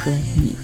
[0.00, 0.56] 和你。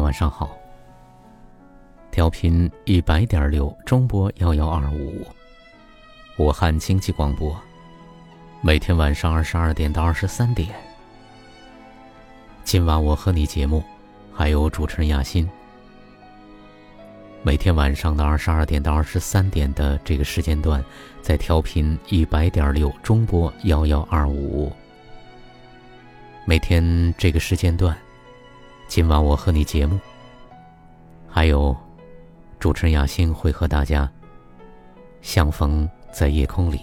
[0.00, 0.56] 晚上好，
[2.12, 5.26] 调频一百点六中波幺幺二五五，
[6.38, 7.60] 武汉经济广播，
[8.60, 10.83] 每天晚上二十二点到二十三点。
[12.64, 13.84] 今晚我和你节目，
[14.32, 15.48] 还有主持人亚欣。
[17.42, 20.82] 每天晚上的二十二点到二十三点的这个时间段，
[21.20, 24.72] 在调频一百点六中波幺幺二五五。
[26.46, 27.94] 每天这个时间段。
[28.88, 30.00] 今晚我和你节目，
[31.28, 31.76] 还有
[32.58, 34.10] 主持人雅欣会和大家
[35.20, 36.80] 相逢在夜空里。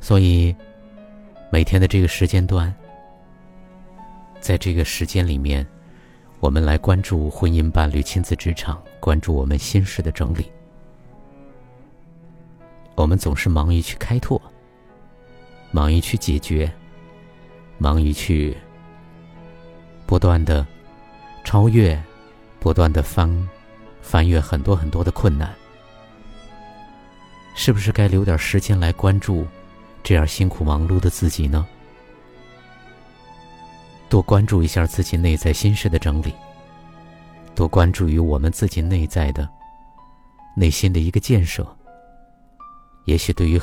[0.00, 0.54] 所以
[1.50, 2.72] 每天的这个时间段，
[4.42, 5.64] 在这个时间里面，
[6.40, 10.50] 我们来关注婚姻、伴侣、亲子、职场，关注我们心事的整理。
[12.96, 14.42] 我们总是忙于去开拓，
[15.70, 16.70] 忙于去解决，
[17.78, 18.56] 忙于去。
[20.06, 20.66] 不断的
[21.44, 21.98] 超越，
[22.58, 23.48] 不断的翻
[24.02, 25.54] 翻越很多很多的困难，
[27.54, 29.46] 是不是该留点时间来关注
[30.02, 31.64] 这样辛苦忙碌的自己呢？
[34.12, 36.34] 多关注一下自己内在心事的整理，
[37.54, 39.48] 多关注于我们自己内在的
[40.54, 41.66] 内心的一个建设。
[43.06, 43.58] 也许对于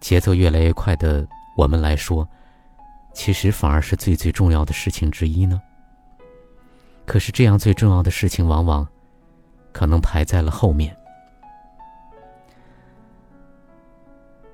[0.00, 2.26] 节奏越来越快的我们来说。
[3.12, 5.60] 其实反而是最最重要的事情之一呢。
[7.04, 8.88] 可是这样最重要的事情，往往
[9.72, 10.96] 可能排在了后面。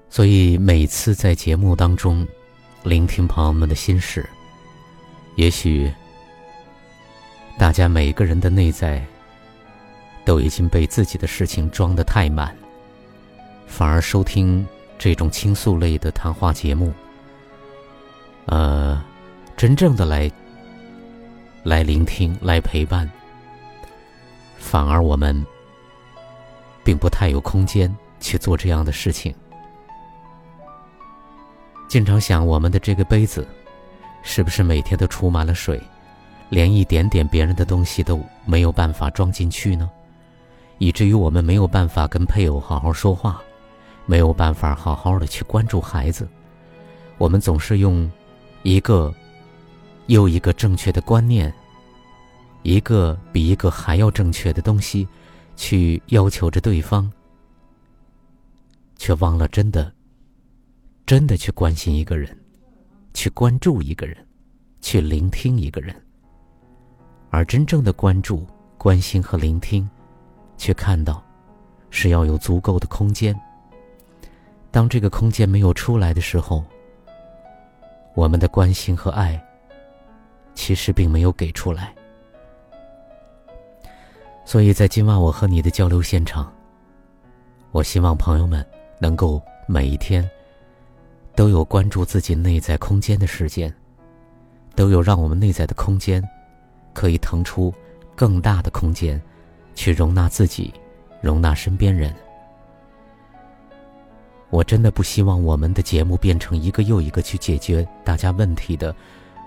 [0.08, 2.26] 所以每次在节目当中
[2.82, 4.28] 聆听朋友们的心事，
[5.40, 5.90] 也许
[7.56, 9.02] 大家每个人的内在
[10.22, 12.54] 都已经被自己的事情装得太满，
[13.66, 14.66] 反而收听
[14.98, 16.92] 这种倾诉类的谈话节目。
[18.48, 19.02] 呃，
[19.56, 20.30] 真正的来，
[21.62, 23.10] 来聆听，来陪伴，
[24.58, 25.34] 反而我们
[26.84, 27.90] 并不太有空间
[28.20, 29.34] 去做这样的事情。
[31.88, 33.48] 经常想，我们的这个杯子，
[34.22, 35.80] 是不是每天都储满了水，
[36.48, 39.90] 连一点点别人的东西都没有办法装进去呢？
[40.78, 43.40] 以至于我们没有办法跟配偶好好说话，
[44.06, 46.28] 没有办法好好的去关注孩子，
[47.18, 48.10] 我们总是用。
[48.62, 49.10] 一个
[50.08, 51.50] 又一个正确的观念，
[52.62, 55.08] 一个比一个还要正确的东西，
[55.56, 57.10] 去要求着对方，
[58.98, 59.90] 却忘了真的、
[61.06, 62.38] 真的去关心一个人，
[63.14, 64.16] 去关注一个人，
[64.80, 65.94] 去聆听一个人。
[67.30, 69.88] 而真正的关注、关心和聆听，
[70.56, 71.22] 却看到
[71.90, 73.38] 是要有足够的空间。
[74.70, 76.64] 当这个空间没有出来的时候。
[78.12, 79.40] 我们的关心和爱，
[80.52, 81.94] 其实并没有给出来。
[84.44, 86.52] 所以在今晚我和你的交流现场，
[87.70, 88.66] 我希望朋友们
[88.98, 90.28] 能够每一天
[91.34, 93.72] 都有关注自己内在空间的时间，
[94.74, 96.22] 都有让我们内在的空间
[96.92, 97.72] 可以腾出
[98.14, 99.20] 更大的空间，
[99.74, 100.72] 去容纳自己，
[101.20, 102.14] 容纳身边人。
[104.50, 108.90] 我真的不希望我们的节目变成一个又一个去解决大家问题的，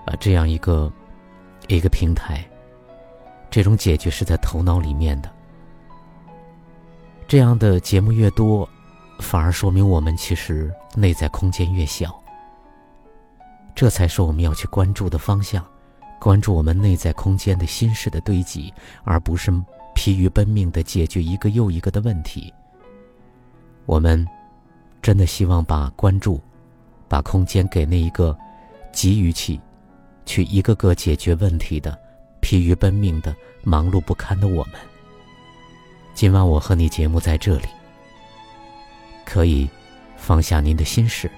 [0.06, 0.90] 啊，这样一个
[1.68, 2.42] 一个平台。
[3.50, 5.30] 这种解决是在头脑里面的。
[7.28, 8.68] 这样的节目越多，
[9.18, 12.14] 反而说明我们其实内在空间越小。
[13.74, 15.64] 这才是我们要去关注的方向，
[16.20, 18.72] 关注我们内在空间的心事的堆积，
[19.04, 19.52] 而不是
[19.94, 22.52] 疲于奔命的解决一个又一个的问题。
[23.86, 24.26] 我们。
[25.02, 26.40] 真的希望把关注、
[27.08, 28.34] 把空间给那一个
[28.90, 29.60] 急于去、
[30.24, 31.94] 去一个个解决问题的、
[32.40, 34.80] 疲于奔命的、忙碌不堪的我们。
[36.14, 37.66] 今晚我和你节目在这里，
[39.24, 39.68] 可以
[40.16, 41.30] 放下您的心事，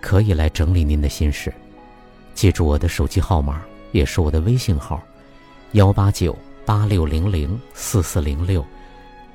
[0.00, 1.52] 可以来整理您的心事，
[2.34, 3.62] 记住我的手机号码，
[3.92, 5.02] 也是我的微信号：
[5.72, 8.64] 幺八九八六零零四四零六，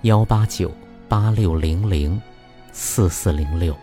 [0.04, 0.72] 幺八九
[1.08, 2.22] 八六零零
[2.72, 3.76] 四四零六。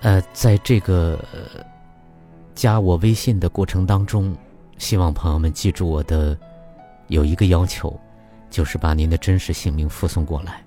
[0.00, 1.18] 呃，在这个
[2.54, 4.36] 加我微信的过程当中，
[4.76, 6.36] 希望朋友们记住我的
[7.06, 7.98] 有一个要求，
[8.50, 10.62] 就是把您的真实姓名附送过来，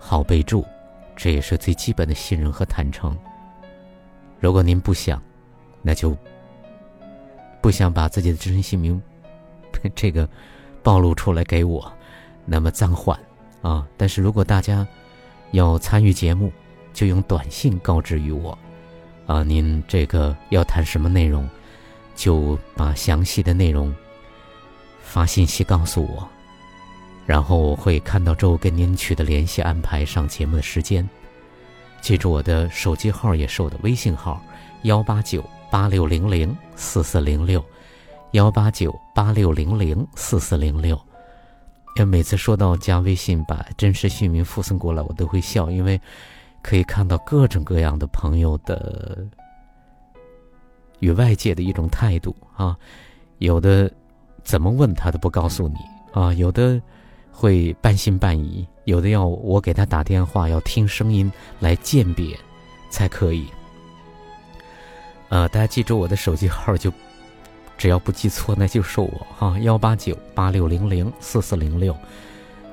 [0.00, 0.66] 好备注，
[1.14, 3.16] 这也是最基本的信任和坦诚。
[4.40, 5.22] 如果您不想，
[5.82, 6.16] 那就
[7.60, 9.00] 不想把自己的真实姓名
[9.94, 10.26] 这个
[10.82, 11.92] 暴露出来给我，
[12.46, 13.16] 那么暂缓
[13.60, 13.86] 啊。
[13.98, 14.86] 但是如果大家
[15.52, 16.50] 要参与节目，
[16.94, 18.58] 就用短信告知于我，
[19.26, 21.48] 啊，您这个要谈什么内容，
[22.16, 23.94] 就把详细的内容
[25.02, 26.28] 发信息告诉我，
[27.30, 31.08] 然后我会看到之后跟您取得联系，安排上节目的时间。
[32.00, 34.42] 记住我的手机号也是我的微信号：
[34.82, 37.64] 幺八九八六零零四四零六，
[38.32, 40.96] 幺八九八六零零四四零六。
[41.96, 46.00] 因为每次说到加微信把真实姓名附送过来，我都会笑，因为。
[46.62, 49.24] 可以看到各种各样的朋友的
[50.98, 52.76] 与外界的一种态度啊，
[53.38, 53.90] 有的
[54.44, 55.76] 怎么问他都不告诉你
[56.12, 56.78] 啊，有的
[57.30, 62.38] 会半信半疑，有的要我给他打电话要听声音来鉴别
[62.90, 63.46] 才可以。
[65.28, 66.92] 呃，大家记住我的手机号，就
[67.78, 71.96] 只要不记错，那就是我哈，幺八九八六零零四四零六。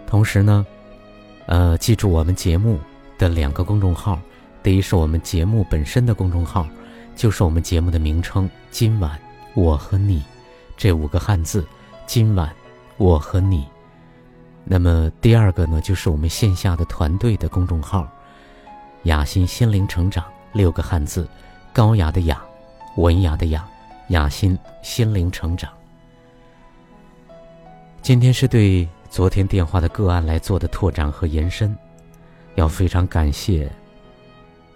[0.06, 0.66] 同时呢，
[1.46, 2.80] 呃，记住我们节目。
[3.20, 4.20] 的两个公众号，
[4.62, 6.68] 第一是我们节目本身的公众号，
[7.16, 9.20] 就是我们节目的名称“今晚
[9.56, 10.24] 我和你”
[10.78, 11.66] 这五个汉字
[12.06, 12.54] ，“今晚
[12.98, 13.66] 我和你”。
[14.70, 18.06] 那么第二个呢，就是我们线下的团队的公众号
[19.04, 21.26] “雅欣心灵成长”六个汉字，
[21.72, 22.42] 高雅的雅，
[22.98, 23.66] 文雅的雅，
[24.10, 25.72] 雅欣心灵成长。
[28.02, 31.76] 今天是对昨天电话的个案来做的拓展和延伸。
[32.56, 33.72] 要非常感谢，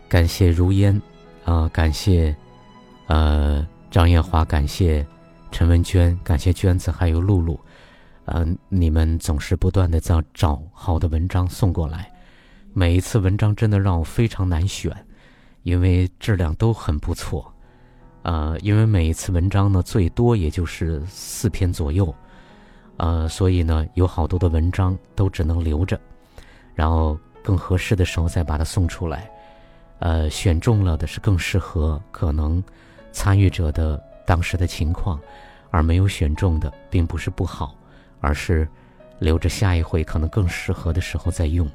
[0.08, 1.02] 感谢如烟，
[1.44, 2.36] 啊，感谢，
[3.08, 5.06] 呃，张艳华，感谢
[5.52, 7.60] 陈文娟，感谢娟子，还有露露，
[8.26, 12.12] 嗯，你们总是不断的在找好的文章送过来，
[12.74, 14.96] 每一次文章真的让我非常难选，
[15.64, 17.54] 因为质量都很不错，
[18.24, 22.14] 呃，因为每一次文章呢最多也就是四篇左右，
[22.98, 26.00] 呃，所以呢有好多的文章都只能留着，
[26.76, 27.18] 然后。
[27.44, 29.28] 更合适的时候再把它送出来，
[29.98, 32.64] 呃，选中了的是更适合可能
[33.12, 35.20] 参与者的当时的情况，
[35.72, 37.74] 而没有选中的并不是不好，
[38.22, 38.66] 而是
[39.20, 41.70] 留着下一回可能更适合的时候再用。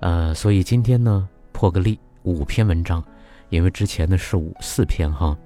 [0.00, 3.00] 呃，所以今天呢破个例，五篇文章，
[3.50, 5.36] 因为之前呢是五四篇哈，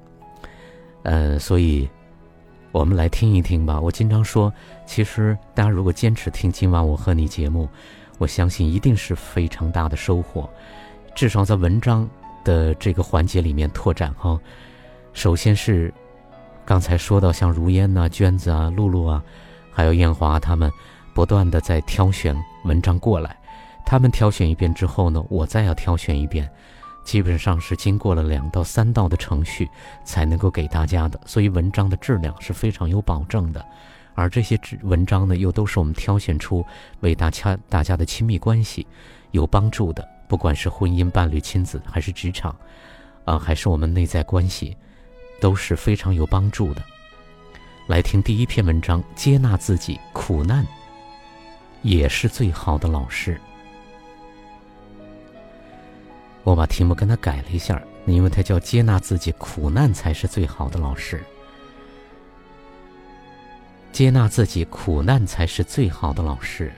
[1.02, 1.86] 呃，所以
[2.72, 3.78] 我们来听一听吧。
[3.78, 4.50] 我经常说，
[4.86, 7.68] 其实大家如果坚持听今晚我和你节目。
[8.18, 10.48] 我相信一定是非常大的收获，
[11.14, 12.08] 至少在文章
[12.42, 14.40] 的这个环节里面拓展哈。
[15.12, 15.92] 首先是
[16.64, 19.22] 刚才说到像如烟呐、娟子啊、露露啊，
[19.76, 20.72] 还有艳华他们，
[21.12, 22.34] 不断的在挑选
[22.64, 23.36] 文章过来。
[23.84, 26.50] 他们挑选一遍之后呢，我再要挑选一遍，
[27.04, 29.68] 基本上是经过了两到三道的程序
[30.02, 33.62] 才能够给大家的，所以文章的质量是非常有保证的。
[34.14, 36.64] 而这些文章呢，又都是我们挑选出
[37.00, 38.86] 为大家大家的亲密关系
[39.32, 42.56] 有帮助的，不管是婚姻、伴侣、亲子，还是职场，
[43.26, 44.74] 啊，还是我们内在关系，
[45.38, 46.82] 都是非常有帮助的。
[47.86, 50.66] 来听第一篇文章：接纳自己，苦难
[51.82, 53.40] 也是最好的老师。
[56.42, 61.22] 我把题目跟他改了一下，因为它叫“接纳自己，苦难才是最好的老师”。
[63.92, 66.72] 接纳自己，苦难才是最好的老师。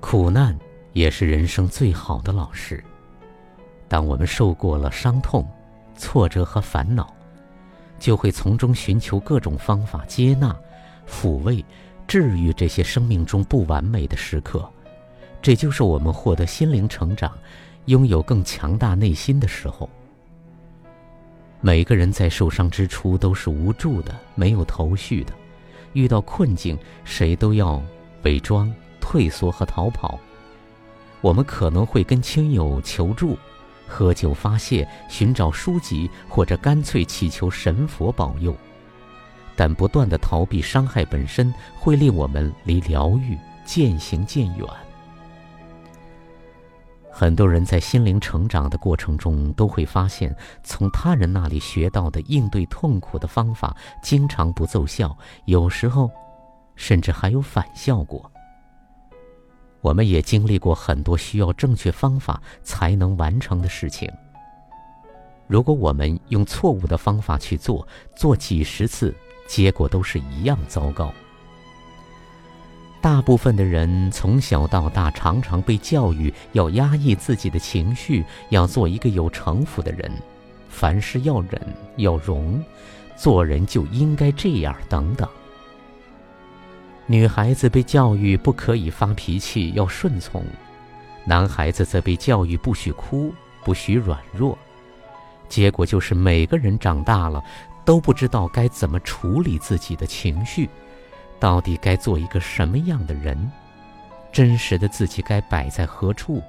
[0.00, 0.56] 苦难
[0.94, 2.82] 也是人生最好的老师。
[3.86, 5.48] 当我们受过了伤痛、
[5.96, 7.12] 挫折和烦恼，
[7.98, 10.54] 就会从中寻求各种方法接纳、
[11.08, 11.64] 抚慰、
[12.06, 14.68] 治愈这些生命中不完美的时刻。
[15.42, 17.32] 这就是我们获得心灵成长、
[17.86, 19.88] 拥有更强大内心的时候。
[21.60, 25.32] 每个人在受伤之初都是无助的，没有头绪的。
[25.94, 27.82] 遇到困境，谁都要
[28.24, 30.18] 伪装、退缩和逃跑。
[31.22, 33.38] 我们可能会跟亲友求助，
[33.86, 38.54] 喝酒发泄，寻找书籍，或者干脆祈求神佛保佑。
[39.54, 44.66] 但不断的逃避伤害本身，会令我们离疗愈渐行渐远。
[47.10, 55.16] 很多人在心灵成长的过程中，都会发现，从他人那里学到的应对痛苦的方法，经常不奏效，
[55.46, 56.10] 有时候，
[56.74, 58.30] 甚至还有反效果。
[59.86, 64.10] 我们也经历过很多需要正确方法才能完成的事情。
[65.46, 69.14] 如果我们用错误的方法去做，做几十次，
[69.46, 71.12] 结果都是一样糟糕。
[73.00, 80.10] 大部分的人从小到大常常被教育要压抑自己的情绪，要做一个有城府的人，
[80.68, 81.62] 凡事要忍
[81.98, 82.60] 要容，
[83.16, 85.28] 做人就应该这样等等。
[87.08, 90.42] 女孩子被教育不可以发脾气，要顺从；
[91.24, 93.32] 男孩子则被教育不许哭，
[93.64, 94.58] 不许软弱。
[95.48, 97.40] 结果就是每个人长大了
[97.84, 100.68] 都不知道该怎么处理自己的情绪。
[101.38, 103.38] 到底该做一个什么样的人？
[104.32, 106.42] 真实的自己该摆在何处？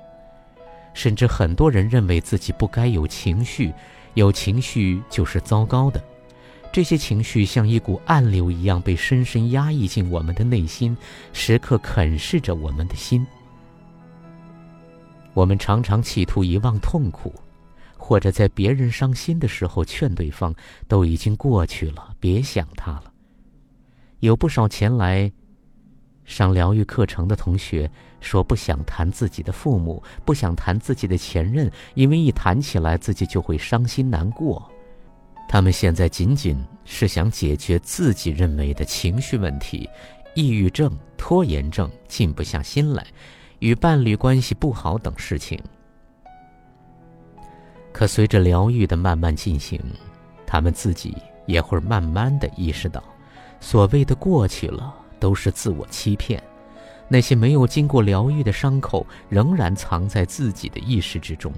[0.96, 3.72] 甚至很多人认为自己不该有情绪，
[4.16, 6.02] 有情绪就是糟糕的。
[6.78, 10.96] 这些情绪像一股暗流一样被深深压抑进我们的内心，
[11.34, 13.26] 时刻啃噬着我们的心。
[15.34, 17.34] 我们常常企图遗忘痛苦，
[17.98, 20.54] 或者在别人伤心的时候劝对方
[20.88, 23.12] ：“都已经过去了，别想他了。”
[24.22, 25.32] 有不少前来
[26.26, 27.90] 上疗愈课程的同学
[28.22, 34.72] 说，不想谈自己的父母，不想谈自己的前任，因为一谈起来自己就会伤心难过。
[35.48, 39.90] 他们现在仅仅是想解决自己认为的情绪问题，
[40.36, 43.06] 抑郁症、拖延症、静不下心来、
[43.60, 45.58] 与伴侣关系不好等事情。
[47.94, 49.82] 可随着疗愈的慢慢进行，
[50.46, 53.04] 他们自己也会慢慢的意识到。
[53.60, 56.44] 所谓的过去了，都是自我欺骗。
[57.08, 61.52] 那些没有经过疗愈的伤口，仍然藏在自己的意识之中，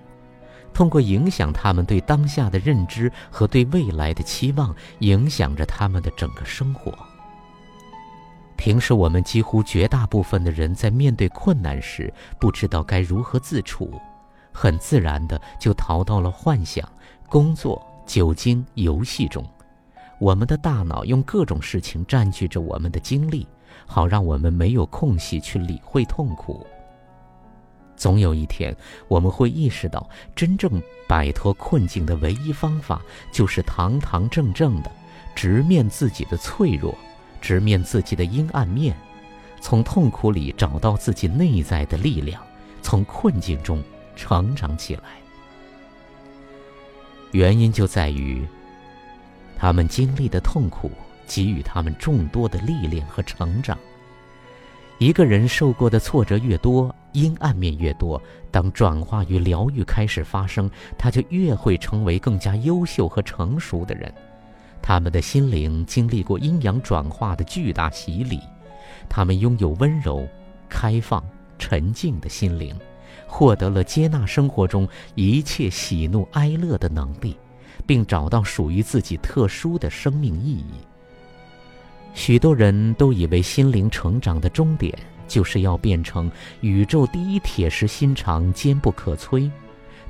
[0.73, 6.93] 通过影响他们对当下的认知和对未来的期望，影响着他们的整个生活。
[8.55, 13.89] 平时我们几乎绝大部分的人在面对困难时，不知道该如何自处，
[14.51, 16.87] 很自然的就逃到了幻想、
[17.29, 19.45] 工作、酒精、游戏中。
[20.19, 23.47] 我们的大脑用各种事情占据着我们的精力，
[23.85, 26.67] 好让我们没有空隙去理会痛苦。
[27.99, 28.75] 总有一天，
[29.07, 32.99] 我们会意识到，真正摆脱困境的唯一方法，
[33.31, 34.91] 就是堂堂正正的
[35.35, 36.97] 直面自己的脆弱，
[37.39, 38.95] 直面自己的阴暗面，
[39.61, 42.41] 从痛苦里找到自己内在的力量，
[42.81, 43.83] 从困境中
[44.15, 45.03] 成长起来。
[47.33, 48.47] 原因就在于。
[49.61, 50.89] 他们经历的痛苦，
[51.27, 53.77] 给予他们众多的历练和成长。
[54.99, 64.13] 一个人受过的挫折越多，阴暗面越多，当转化与疗愈开始发生，他就越会成为更加优秀和成熟的人。
[64.81, 68.41] 他们的心灵经历过阴阳转化的巨大洗礼，
[69.09, 70.27] 他们拥有温柔、
[70.67, 71.23] 开放、
[71.57, 72.77] 沉静的心灵，
[73.25, 77.37] 获得了接纳生活中一切喜怒哀乐的能力。
[77.89, 80.73] 并找到属于自己特殊的生命意义。
[82.19, 84.93] 许多人都以为心灵成长的终点
[85.25, 89.49] 就是要变成宇宙第一铁石心肠、坚不可摧，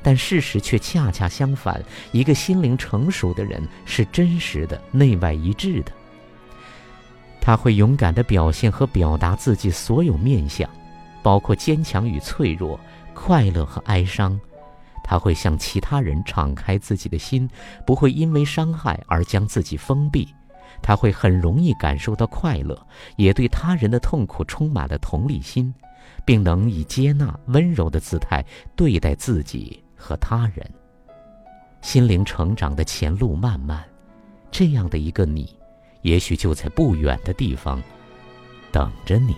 [0.02, 1.80] 但事实却恰恰相反。
[2.12, 5.92] 一个心灵成熟的人是真实的、内外一致的。
[7.40, 10.68] 他会勇敢地表现和表达自己所有面相，
[11.22, 12.80] 包括坚强与脆弱、
[13.14, 14.38] 快乐和哀伤。
[15.04, 17.48] 他会向其他人敞开自己的心，
[17.86, 20.28] 不会因为伤害而将自己封闭。
[20.82, 22.78] 他会很容易感受到快乐，
[23.18, 25.74] 也对他人的痛苦充满了同理心，
[26.26, 28.44] 并能以接纳、温柔的姿态
[28.76, 30.70] 对待自己和他人。
[31.82, 33.84] 心灵成长的前路漫漫，
[34.52, 35.58] 这样的一个你，
[36.02, 37.82] 也许就在不远的地方
[38.72, 39.36] 等着你。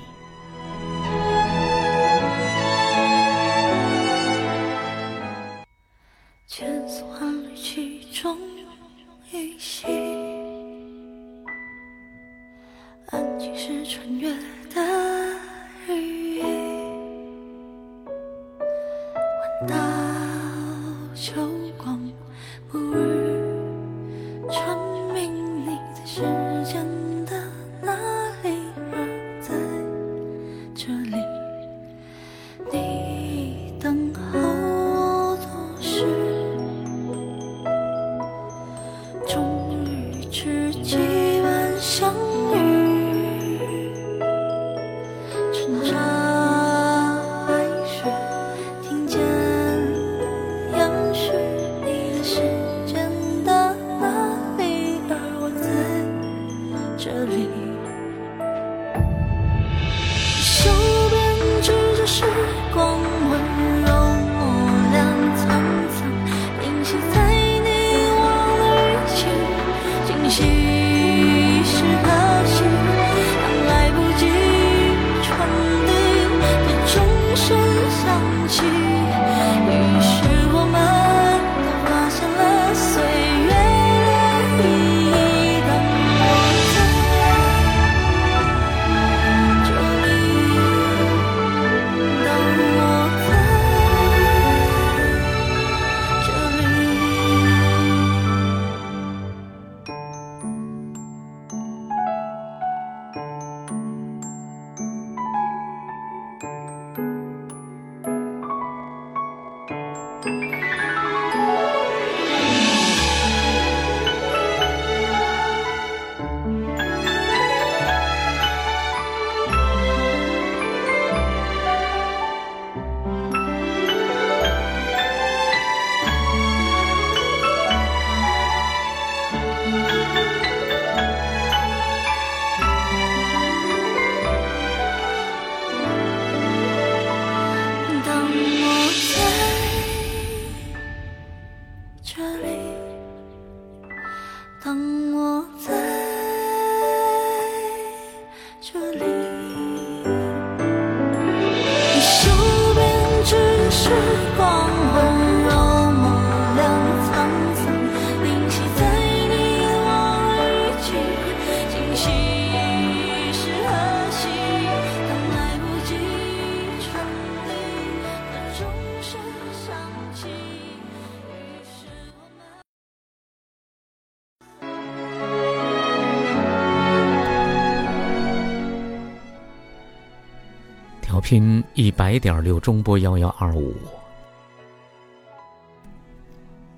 [181.74, 183.74] 一百点六中波幺幺二五，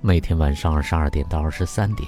[0.02, 2.08] 每天晚上二十二点到二十三点，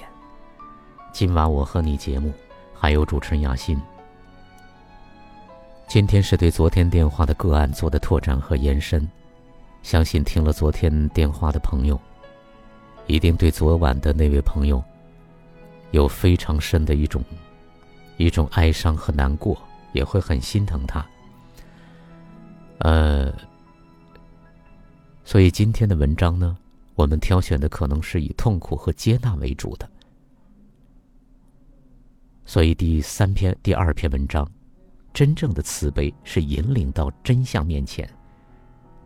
[1.11, 2.31] 今晚我和你节目，
[2.75, 3.81] 还有主持人雅欣。
[5.87, 9.09] 今天是对昨天电话的个案做的拓展和延伸，
[9.81, 11.99] 相信听了昨天电话的朋友，
[13.07, 14.83] 一定对昨晚的那位朋友
[15.89, 17.23] 有非常深的一种
[18.17, 19.59] 一种哀伤和难过，
[19.91, 21.03] 也会很心疼他。
[22.79, 23.33] 呃，
[25.23, 26.57] 所以今天的文章呢，
[26.95, 29.89] 我们挑选的可能是以痛苦和接纳为主的。
[32.45, 34.47] 所以第三篇、第二篇文章，
[35.13, 38.07] 真正的慈悲是引领到真相面前。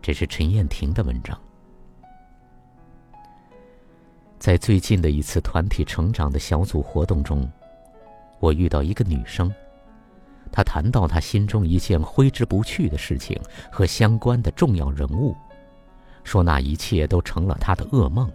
[0.02, 1.40] 这是陈燕婷的文章。
[4.40, 7.50] 在最近的一次团体成长的小组活动中，
[8.40, 9.54] 我遇到一个女生。
[10.52, 13.40] 他谈到他心中一件挥之不去的事情
[13.72, 15.36] 和相关的重要人物，
[16.24, 18.30] 说那一切都成了他的噩梦，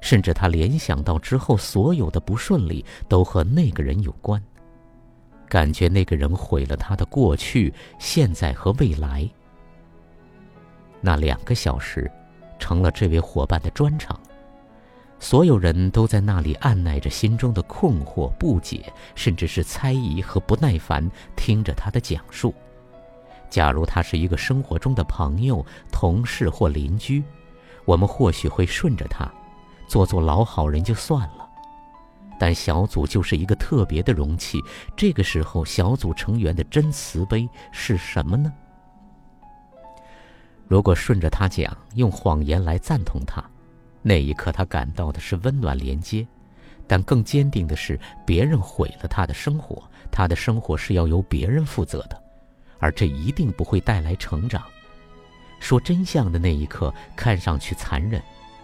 [0.00, 4.42] 甚至他联想到之后所有的不顺利都和那个人有关，
[5.48, 9.28] 感觉那个人毁了他的过去、现在和未来。
[11.00, 12.10] 那两个小时，
[12.58, 14.18] 成了这位伙伴的专场。
[15.20, 22.54] 所有人都在那里按耐着心中的困惑、不解，甚至是猜疑和不耐烦，听着他的讲述。
[23.50, 27.22] 假如他是一个生活中的朋友、同事或邻居，
[27.84, 29.28] 我们或许会顺着他，
[29.88, 31.48] 做做老好人就算了。
[32.38, 34.62] 但小组就是一个特别的容器，
[34.96, 38.52] 这个时候，小组成员的真慈悲是什么呢？
[40.68, 43.42] 如果顺着他讲，用谎言来赞同他。
[44.02, 46.26] 那一刻，他感到的是温暖连接，
[46.86, 52.20] 但更坚定的是，别人毁了他的生活，他的生活是要由别人负责的，
[52.78, 54.62] 而这一定不会带来成长。
[55.60, 58.22] 说真相的那一刻，看上去残忍，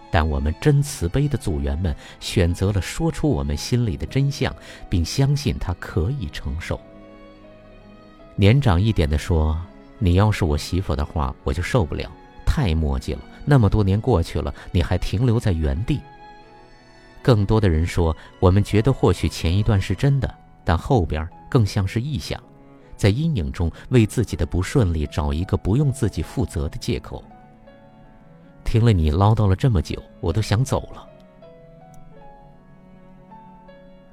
[0.09, 4.55] 但我们真慈悲的组员们选择了说出我们心里的真相，
[4.89, 6.79] 并相信他可以承受。
[8.37, 9.61] 年长一点的说
[9.99, 12.09] ：“你要是我媳妇的话，我就受不了，
[12.45, 16.01] 太磨叽了。”那么多年过去了，你还停留在原地。
[17.21, 22.41] 更多的人说，我们觉得或许前一段是真的，但后边更像是臆想，
[22.95, 27.23] 在阴影中为自己的不顺利找一个不用自己负责的借口。
[28.63, 31.07] 听了你唠叨了这么久，我都想走了。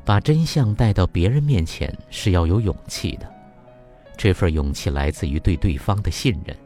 [0.05, 3.33] 把真相带到别人面前是要有勇气的，
[4.17, 6.57] 这份勇气来自于对对方的信任。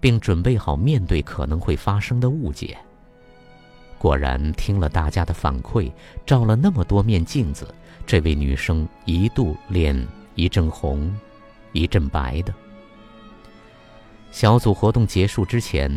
[0.00, 2.76] 并准备好面对可能会发生的误解。
[3.98, 5.90] 果然，听了大家的反馈，
[6.26, 7.66] 照了那么多面镜子，
[8.06, 11.12] 这位女生一度脸一阵红，
[11.72, 12.54] 一阵白的。
[14.30, 15.90] 小组活动结束之前，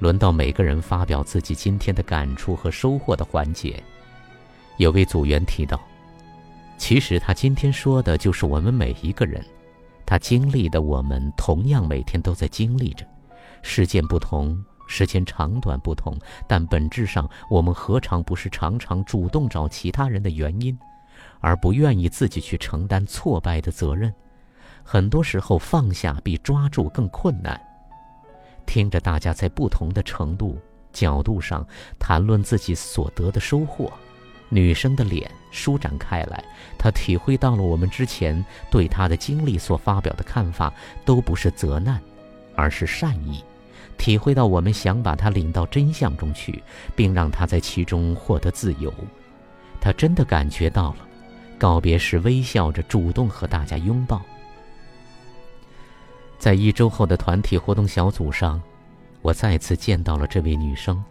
[0.00, 3.80] 轮到每个人发表自己今天的感触和收获的环节。
[4.78, 5.80] 有位组员提到
[6.76, 9.42] ：“其实他今天说的就是我们每一个人，
[10.04, 13.06] 他经历的，我们同样每天都在经历着。”
[13.66, 20.78] 事件不同，时间长短不同，但本质上，我们何尝不是常常主动找其他人的原因，
[21.40, 24.14] 而不愿意自己去承担挫败的责任？
[24.84, 27.60] 很多时候，放下比抓住更困难。
[28.66, 30.56] 听着大家在不同的程度、
[30.92, 31.66] 角度上
[31.98, 33.92] 谈论自己所得的收获，
[34.48, 36.44] 女生的脸舒展开来，
[36.78, 40.72] 她体会到了我们之前对她的经历所发表的看法
[41.04, 42.00] 都不是责难，
[42.54, 43.44] 而是善意。
[43.98, 46.62] 体会到我们想把他领到真相中去，
[46.94, 48.92] 并让他在其中获得自由。
[49.80, 51.06] 他真的感觉到了，
[51.58, 54.20] 告别时微笑着主动和大家拥抱。
[56.38, 58.60] 在一周后的团体活动小组上，
[59.22, 61.02] 我再次见到了这位女生。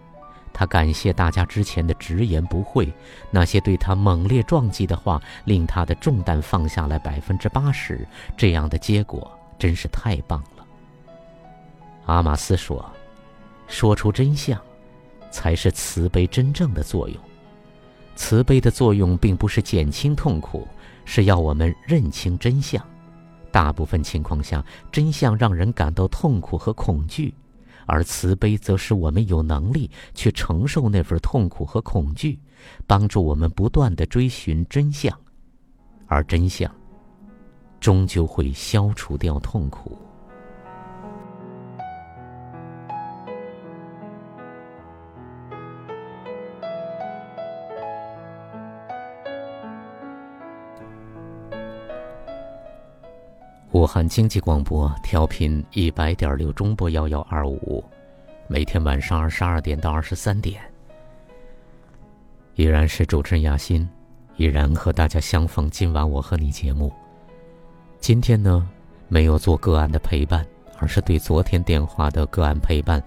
[0.53, 2.93] 她感谢大家之前的直言不讳，
[3.29, 8.07] 那些对她猛烈撞击的话，令她的重担放下来百分之八十。
[8.37, 10.54] 这样的结果真是太棒了。
[12.05, 12.85] 阿玛斯说
[13.67, 14.59] ：“说出真相，
[15.31, 17.17] 才是慈悲真正的作用。
[18.15, 20.67] 慈悲的作用并不是减轻痛苦，
[21.03, 22.83] 是要我们认清真相。
[23.51, 27.33] 大部分情况下，真相让人感到痛苦和恐惧。”
[27.87, 32.39] 而慈悲则使我们有能力去承受那份痛苦和恐惧，
[32.87, 35.15] 帮助我们不断的追寻真相，
[36.07, 36.73] 而真相
[37.79, 39.95] 终究会消除掉痛苦。
[53.85, 57.85] 武汉经济广播调频一百点六中波幺幺二五，
[58.47, 60.59] 每天晚上二十二点到二十三点，
[62.55, 63.87] 依然是主持人亚欣，
[64.37, 65.69] 依然和大家相逢。
[65.69, 66.91] 今晚我和你节目，
[67.99, 68.67] 今天呢
[69.07, 70.43] 没有做个案的陪伴，
[70.79, 72.99] 而是对昨天电话的个案陪伴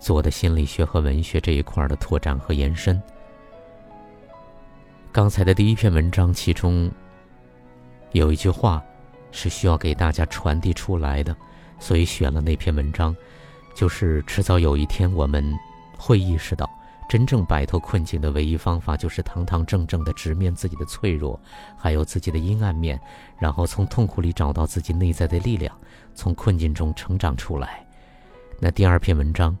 [0.00, 3.00] 做的心理学和文学这一块的拓展和延伸。
[5.12, 6.90] 刚才的第一篇文章，其中
[8.10, 8.84] 有一句话。
[9.34, 11.36] 是需要给大家传递出来的，
[11.80, 13.14] 所以选了那篇文章，
[13.74, 15.44] 就是迟早有一天我们
[15.98, 16.70] 会意识到，
[17.08, 21.38] 真正摆脱困境的唯一方法就是堂堂正正的直面自己的脆弱，
[21.76, 22.98] 还有自己的阴暗面，
[23.36, 25.76] 然后从痛苦里找到自己内在的力量，
[26.14, 27.84] 从困境中成长出来。
[28.60, 29.58] 那第二篇文章，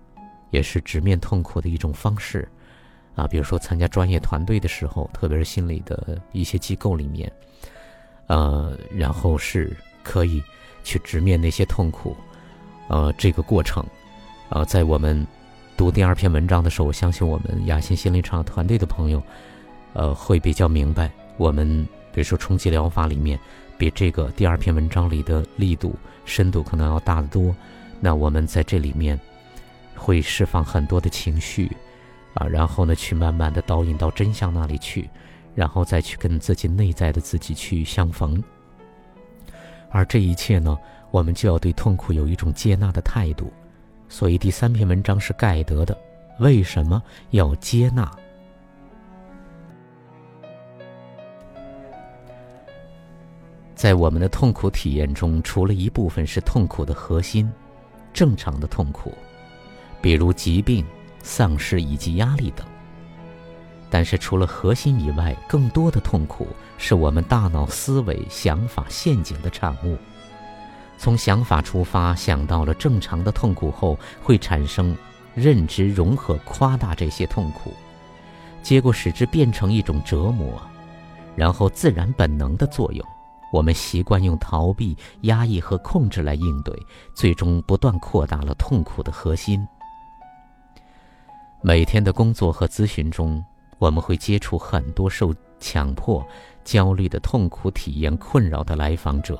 [0.50, 2.48] 也是直面痛苦的一种方式，
[3.16, 7.30] 啊，比如说参加专业团队的时候，特别是心理的一些机构里面。
[8.26, 10.42] 呃，然后是可以
[10.82, 12.16] 去直面那些痛苦，
[12.88, 13.84] 呃，这个过程，
[14.48, 15.26] 呃，在我们
[15.76, 19.22] 读第二篇文章的时候，我相信我们雅欣心理场团队的朋友，
[19.92, 23.38] 呃，会比较明白，我们比如说冲击疗法里面，
[23.76, 27.54] 比这个第二篇文章里的力度、深度可能要大得多。
[28.00, 29.18] 那我们在这里面
[29.96, 31.70] 会释放很多的情绪，
[32.34, 35.08] 啊，然后呢，去慢慢的导引到真相那里去。
[35.54, 38.42] 然后再去跟自己内在的自己去相逢，
[39.90, 40.76] 而这一切呢，
[41.10, 43.52] 我们就要对痛苦有一种接纳的态度。
[44.08, 45.96] 所以第三篇文章是盖德的，
[46.40, 48.10] 为什么要接纳？
[53.74, 57.50] 在我们的痛苦体验中，除了一部分是痛苦的核心，
[58.12, 59.12] 正常的痛苦，
[60.00, 60.84] 比如疾病、
[61.22, 62.66] 丧失以及压力等。
[63.94, 69.96] 但是，除了核心以外，更多的痛苦是我们大脑思维、想法陷阱的产物。
[70.98, 74.96] 从想法出发，想到了正常的痛苦后，会产生
[75.32, 77.72] 认知融合，夸大这些痛苦，
[78.64, 80.60] 结果使之变成一种折磨，
[81.36, 83.06] 然后自然本能的作用，
[83.52, 86.76] 我们习惯用逃避、压抑和控制来应对，
[87.14, 89.64] 最终不断扩大了痛苦的核心。
[91.62, 93.40] 每天的工作和咨询中。
[93.78, 96.26] 我们会接触很多受强迫、
[96.64, 99.38] 焦虑的痛苦体验困扰的来访者，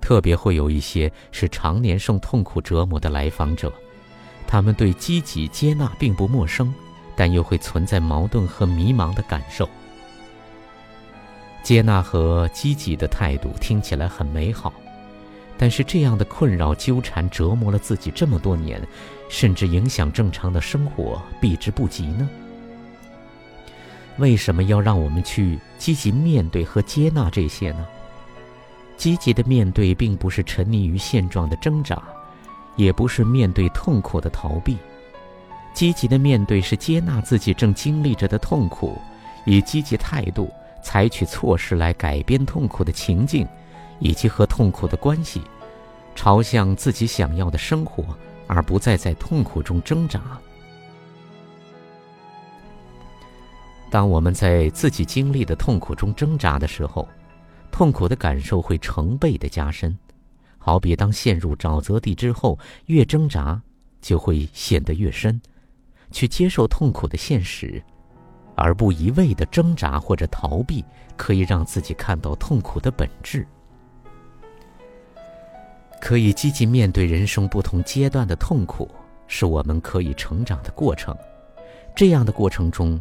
[0.00, 3.72] 特别会有一些是常年受痛苦折磨的来访者，
[4.46, 6.72] 他们对积极接纳并不陌生，
[7.16, 9.68] 但又会存在矛盾和迷茫的感受。
[11.62, 14.72] 接纳和积极的态度听起来很美好。
[15.60, 18.80] 但是这样的困扰纠缠折磨了自己这么多年，
[19.28, 22.28] 甚至影响正常的生活，避之不及呢？
[24.18, 27.86] 为什么要让我们去积极面对和接纳这些呢？
[28.96, 32.02] 积极的面对，并不是沉溺于现状的挣扎，
[32.76, 34.76] 也不是面对痛苦的逃避。
[35.72, 39.00] 积极的面对是接纳自己正经历着的痛苦，
[39.44, 40.50] 以积极态度
[40.82, 43.46] 采取措施来改变痛苦的情境。
[44.00, 45.42] 以及和痛苦的关系，
[46.14, 48.04] 朝向自己想要的生活，
[48.48, 50.20] 而不再在痛苦中挣扎。
[53.90, 57.08] 当我们在自己经历的痛苦中挣扎的时候，
[57.70, 59.96] 痛苦的感受会成倍的加深。
[60.58, 63.62] 好比当陷入沼泽地之后，越挣扎
[64.02, 65.40] 就会陷得越深。
[66.10, 67.82] 去接受痛苦的现实，
[68.54, 70.84] 而不一味的挣扎或者逃避，
[71.16, 73.46] 可以让自己看到痛苦的本质。
[76.00, 78.88] 可以积极面对人生不同阶段的痛苦，
[79.26, 81.16] 是我们可以成长的过程。
[81.94, 83.00] 这样的过程中，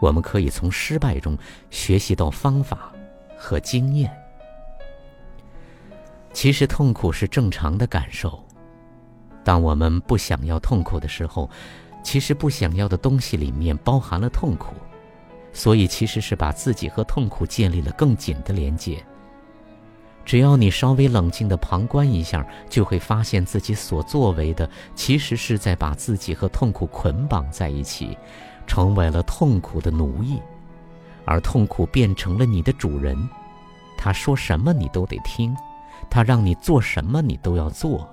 [0.00, 1.36] 我们可以从失败中
[1.70, 2.92] 学习到方法
[3.36, 4.10] 和经验。
[6.32, 8.38] 其实痛苦是正常的感受。
[9.42, 11.48] 当我们不想要痛苦的时候，
[12.02, 14.74] 其实不想要的东西里面包含了痛苦，
[15.52, 19.04] 所以其实是把自己和痛苦建立了更紧的连接。
[20.26, 28.18] 只要你稍微冷静的旁观一下，就会发现自己所作为的，其实是在把自己和痛苦捆绑在一起，
[28.66, 30.42] 成为了痛苦的奴役，
[31.24, 33.16] 而痛苦变成了你的主人，
[33.96, 35.56] 他说什么你都得听。
[36.10, 38.06] 他让你做什么，你都要做；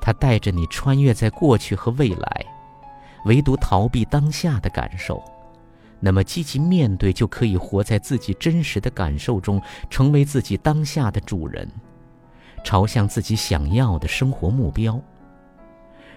[0.00, 2.44] 他带着你穿越在过去和未来，
[3.24, 5.22] 唯独逃避当下的感受。
[6.04, 11.66] 那么，积极面对，就可以活在自己真实的感受中，成为自己当下的主人，
[12.62, 15.00] 朝向自己想要的生活目标。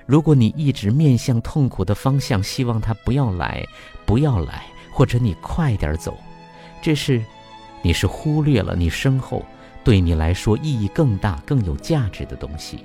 [0.06, 3.65] 如果你一直面向痛苦的方向，希望他不要来，
[4.06, 6.17] 不要来，或者你快点走，
[6.82, 7.23] 这是，
[7.82, 9.41] 你是忽略了你身后。
[9.86, 12.84] 对你来说意义更大、更有价值的东西。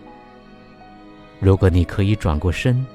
[1.41, 2.87] 如果你可以转过身，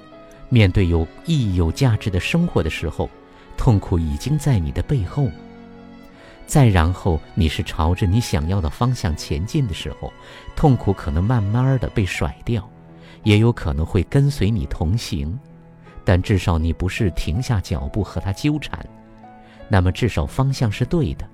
[0.48, 3.10] 面对有意义、有价值的生活的时候，
[3.58, 5.28] 痛苦已经在你的背后。
[6.46, 10.14] 再然后，你是朝着你想要的方向前进的时候，
[10.56, 12.70] 痛苦可能慢慢的被甩掉，
[13.24, 15.38] 也有可能会跟随你同行，
[16.06, 18.80] 但至少你不是停下脚步和他纠缠。
[19.68, 21.28] 那么，至少方向是对的，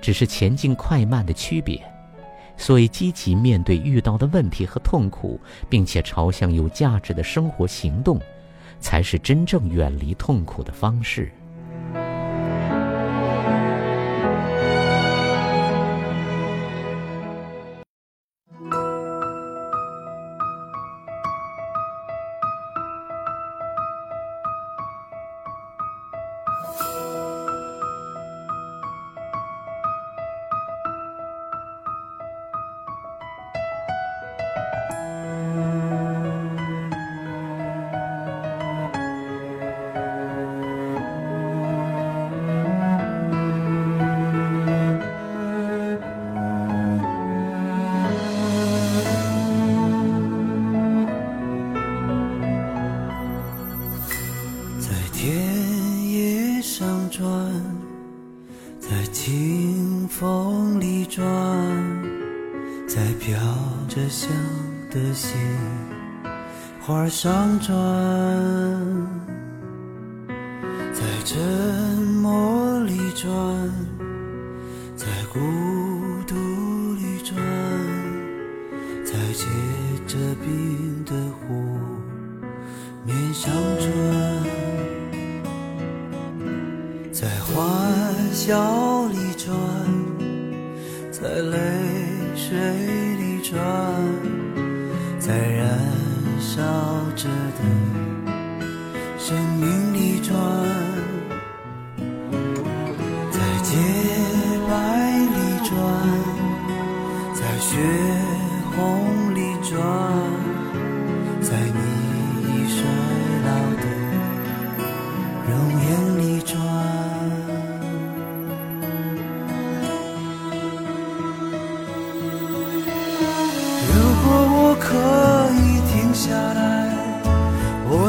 [0.00, 1.78] 只是前进快慢的区别。
[2.56, 8.18] 所以，积极面对遇到的问题和痛苦，并且朝向有价值的生活行动，
[8.80, 11.30] 才是真正远离痛苦的方式。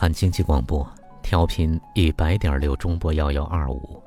[0.00, 0.90] 汉经济广播，
[1.22, 4.02] 调频一百点六中波幺幺二五，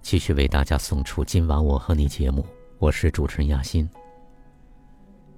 [0.00, 2.42] 继续为大家送出今晚我和你节目，
[2.78, 3.86] 我是主持人亚欣。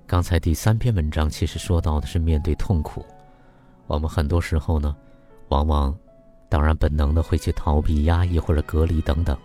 [0.06, 3.04] 刚才第三篇文章其实说到的是面对痛苦，
[3.88, 4.94] 我们很多时候呢，
[5.48, 5.92] 往往，
[6.48, 9.37] 当然本能的会去逃避、压抑或者隔离等等，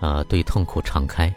[0.00, 1.30] 啊，对痛苦敞开，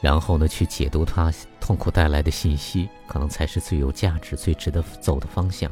[0.00, 5.70] 然后呢去解读它痛苦带来的信息，可能才是最有价值、最值得走的方向。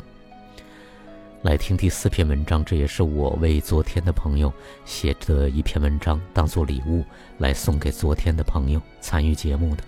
[1.42, 4.52] 来听第四篇文章，这也是我为昨天的朋友
[4.84, 7.02] 写的一篇文章，当做礼物
[7.38, 9.82] 来送给昨天的朋友参与节目的，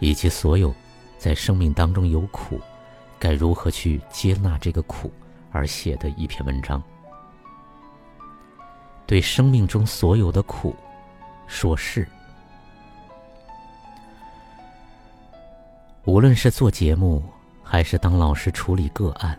[0.00, 0.74] 以及所有
[1.16, 2.60] 在生命当中有苦，
[3.18, 5.10] 该如何去接纳这个苦
[5.50, 6.82] 而写的一篇文章。
[9.06, 10.76] 对生命中所有的苦，
[11.46, 12.06] 说是。
[16.04, 17.22] 无论是做节目，
[17.62, 19.38] 还是当老师处理个案。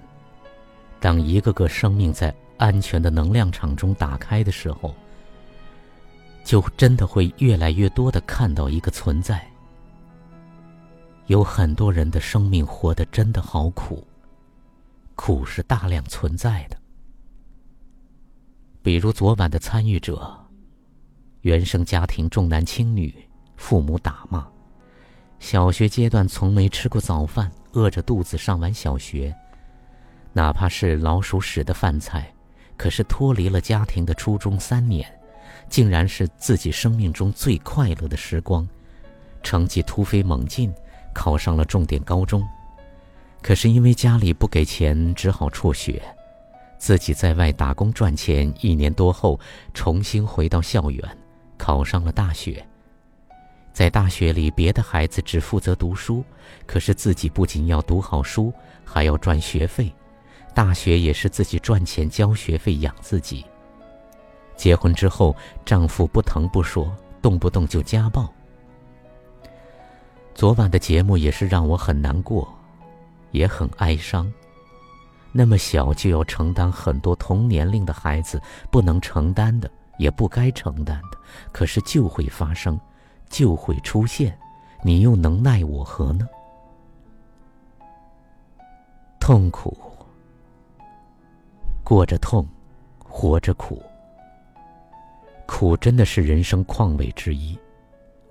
[1.03, 4.95] 当一个个生命在安全的能量场中打开的时候，
[6.45, 9.45] 就真的会越来越多的看到一个存在。
[11.25, 14.01] 有很多人的生命活得真的好苦，
[15.15, 16.77] 苦是大量存在的。
[18.81, 20.33] 比如昨晚的参与者，
[21.41, 23.13] 原生家庭重男轻女，
[23.57, 24.47] 父母打骂，
[25.37, 29.35] 小学阶段从没吃过早饭，饿着肚子上完小学。
[30.33, 32.33] 哪怕是老鼠屎的饭菜，
[32.75, 35.07] 可是脱离了家庭的初中三年，
[35.69, 38.67] 竟然是自己生命中最快乐的时光。
[39.43, 40.73] 成绩突飞猛进，
[41.13, 42.43] 考上了重点高中，
[43.41, 46.01] 可是因为家里不给钱，只好辍学。
[46.77, 49.39] 自己在外打工赚钱，一年多后
[49.73, 51.17] 重新回到校园，
[51.57, 52.65] 考上了大学。
[53.71, 56.23] 在大学里，别的孩子只负责读书，
[56.65, 58.51] 可是自己不仅要读好书，
[58.83, 59.93] 还要赚学费。
[60.53, 63.43] 大学也是自己赚钱交学费养自己。
[64.55, 65.35] 结婚之后，
[65.65, 68.31] 丈夫不疼不说，动不动就家暴。
[70.35, 72.47] 昨晚的节目也是让我很难过，
[73.31, 74.31] 也很哀伤。
[75.31, 78.39] 那么小就要承担很多同年龄的孩子
[78.71, 81.17] 不能承担的，也不该承担的，
[81.51, 82.79] 可是就会发生，
[83.29, 84.37] 就会出现，
[84.83, 86.27] 你又能奈我何呢？
[89.19, 89.75] 痛苦。
[91.83, 92.47] 过着痛，
[92.99, 93.83] 活着苦。
[95.45, 97.57] 苦真的是人生况味之一。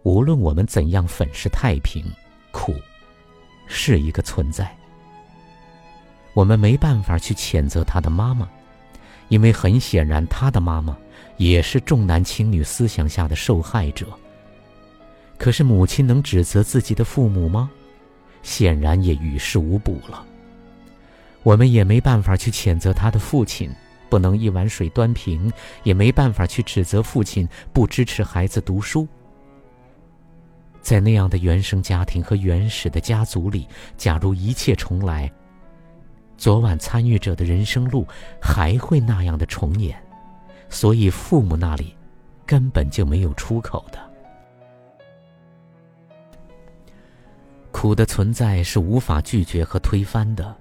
[0.04, 2.02] 无论我们怎样粉饰太平，
[2.50, 2.74] 苦
[3.66, 4.74] 是一个存在。
[6.32, 8.48] 我们没办法去谴责他的妈妈，
[9.28, 10.96] 因为很显然，他的妈妈
[11.36, 14.06] 也是重男轻女思想下的受害者。
[15.38, 17.70] 可是，母亲能指责自己的父母吗？
[18.42, 20.26] 显然也于事无补了。
[21.42, 23.70] 我们也没办法去谴责他的父亲
[24.08, 25.50] 不能一碗水端平，
[25.82, 29.08] 也没办法去指责父亲不支持孩子读书。
[30.80, 33.66] 在那样的原生家庭和原始的家族里，
[33.96, 35.30] 假如一切重来，
[36.36, 38.06] 昨晚参与者的人生路
[38.40, 39.96] 还会那样的重演，
[40.68, 41.96] 所以父母那里
[42.44, 43.98] 根本就没有出口的。
[47.70, 50.56] 苦的存在是无法拒绝和推翻的。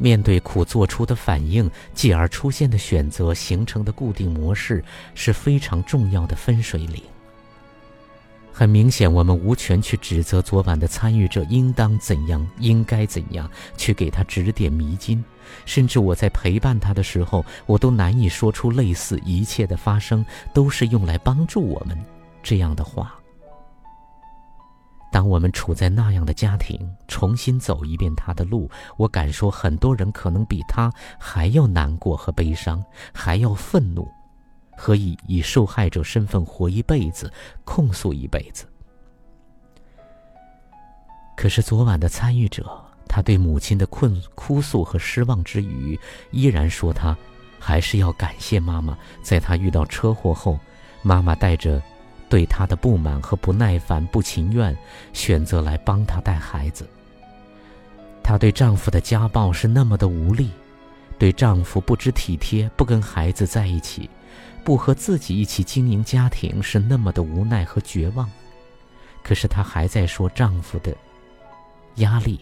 [0.00, 4.82] 面对苦做出的反应，继而出现的选择形成的固定模式，
[5.14, 7.02] 是非常重要的分水岭。
[8.52, 15.22] 很明显，我们无权去指责昨晚的参与者应当怎样，应该怎样去给他指点迷津。
[15.66, 20.24] 甚至我在陪伴他的时候，我都难以说出类似“一切的发生
[20.54, 21.98] 都是用来帮助我们”
[22.42, 23.19] 这样的话。
[25.12, 32.82] 当我们处在那样的家庭，重新走一遍他的路，我敢说，很多人可能比他还要难过和悲伤，
[33.12, 34.08] 还要愤怒，
[34.76, 37.32] 和以以受害者身份活一辈子，
[37.64, 38.66] 控诉一辈子。
[41.36, 42.70] 可是昨晚的参与者，
[43.08, 45.98] 他对母亲的困哭诉和失望之余，
[46.30, 47.16] 依然说他
[47.58, 50.56] 还是要感谢妈妈，在他遇到车祸后，
[51.02, 51.82] 妈妈带着。
[52.30, 54.74] 对她的不满和不耐烦、不情愿，
[55.12, 56.88] 选择来帮她带孩子。
[58.22, 60.50] 她对丈夫的家暴是那么的无力，
[61.18, 64.08] 对丈夫不知体贴、不跟孩子在一起、
[64.64, 68.30] 不和自己一起经营家庭是那么的无奈和绝望。
[69.22, 70.96] 可是她还在说丈夫的
[71.96, 72.38] 压力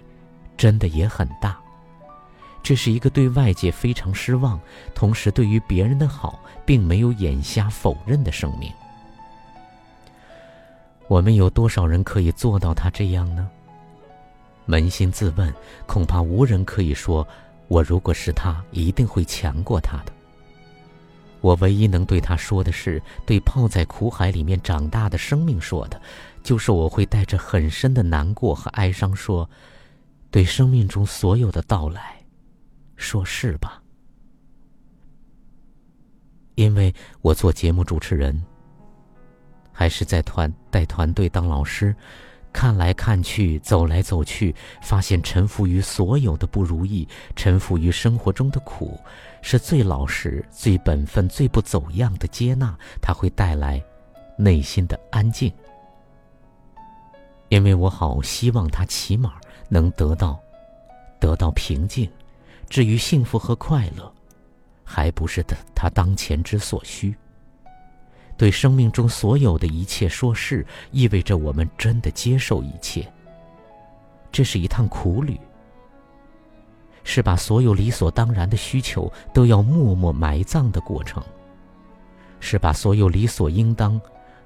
[0.57, 1.59] 真的也很大。
[2.63, 4.61] 这是一个对外界非常失望，
[4.95, 8.71] 同时对于别人的好并没有眼瞎否认的生命。
[11.09, 13.51] 我们有多少人可以做到他这样呢？
[14.67, 15.53] 扪心自问，
[15.87, 17.27] 恐怕无人可以说
[17.67, 20.13] 我如果是他，一定会强过他的。
[21.41, 25.99] 我唯一能对他说的是，对泡在苦海里面长大的生命说的，
[26.43, 29.49] 就是我会带着很深的难过和哀伤说，
[30.31, 32.23] 对生命中所有的到来，
[32.97, 33.83] 说是吧。
[36.57, 36.93] 因为
[37.23, 38.43] 我做节目主持人，
[39.79, 41.95] 还是在团带团队当老师。
[42.53, 44.53] 看来看去，走来走去，
[44.83, 47.07] 发现臣服于所有的不如意，
[47.37, 48.99] 臣服于生活中的苦，
[49.41, 52.77] 是最老实、最本分、最不走样的接纳。
[53.01, 53.81] 它会带来
[54.37, 55.53] 内心的安静，
[57.49, 59.35] 因为我好希望他起码
[59.69, 60.41] 能得到
[61.21, 62.11] 得到平静。
[62.69, 64.13] 至于幸福和快乐，
[64.83, 67.15] 还不是他他当前之所需。
[68.39, 73.07] 对生命中所有的一切说是，意味着我们真的接受一切。
[74.31, 75.39] 这是一趟苦旅，
[77.03, 81.21] 是把所有理所当然的需求都要默默埋葬的过程，
[82.39, 84.01] 是把所有理所应当、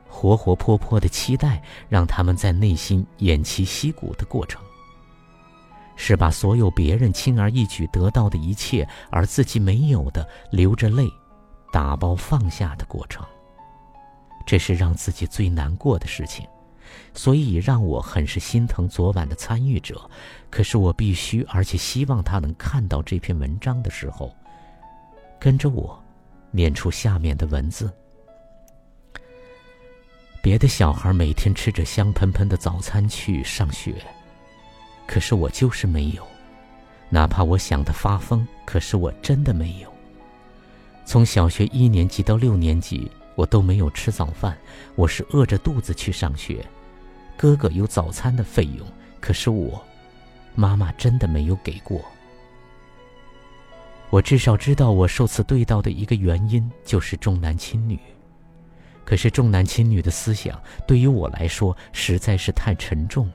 [0.08, 4.62] 活活泼泼的期待让他们在内心偃旗息鼓的过程，
[5.96, 11.06] 是把所有别人轻而易举得到的一切而自己没有的流着泪
[11.70, 13.22] 打包放下的过程。
[14.46, 16.46] 这是让自己最难过的事情，
[17.14, 20.08] 所以让我很是心疼昨晚的参与者。
[20.50, 24.34] 可是我必须，而且希望他能看到这篇文章的时候，
[25.38, 26.02] 跟着我
[26.50, 27.92] 念出下面的文字。
[30.42, 33.94] 别的小孩每天吃着香喷喷的早餐去上学，
[35.06, 36.26] 可是我就是没有。
[37.08, 39.92] 哪怕我想的发疯，可是我真的没有。
[41.04, 43.10] 从小学一年级到六年级。
[43.34, 44.56] 我都没有吃早饭，
[44.94, 46.64] 我是饿着肚子去上学。
[47.36, 48.86] 哥哥有早餐的费用，
[49.20, 49.82] 可是我，
[50.54, 52.00] 妈妈真的没有给过。
[54.10, 57.98] 我至少知道，我受此对待的一个原因就是重男轻女。
[59.04, 63.28] 可是重男轻女的思想对于我来说实在是太沉重，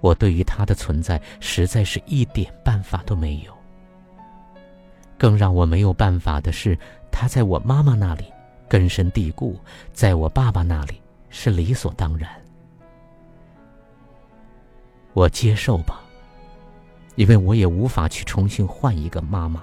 [0.00, 3.52] 我对于他的存在实在是一点办法都没有。
[5.18, 6.78] 更让我没有办法的是，
[7.10, 8.24] 他在我妈妈那里。
[8.68, 9.58] 根深蒂固，
[9.92, 11.00] 在我爸爸那里
[11.30, 12.30] 是理所当然。
[15.14, 16.00] 我接受吧，
[17.16, 19.62] 因为我也无法去重新换一个妈妈，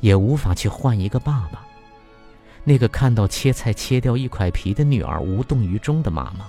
[0.00, 1.64] 也无法去换一个爸爸。
[2.64, 6.46] 那个看到切菜切掉一块皮的女儿无动于衷的妈妈，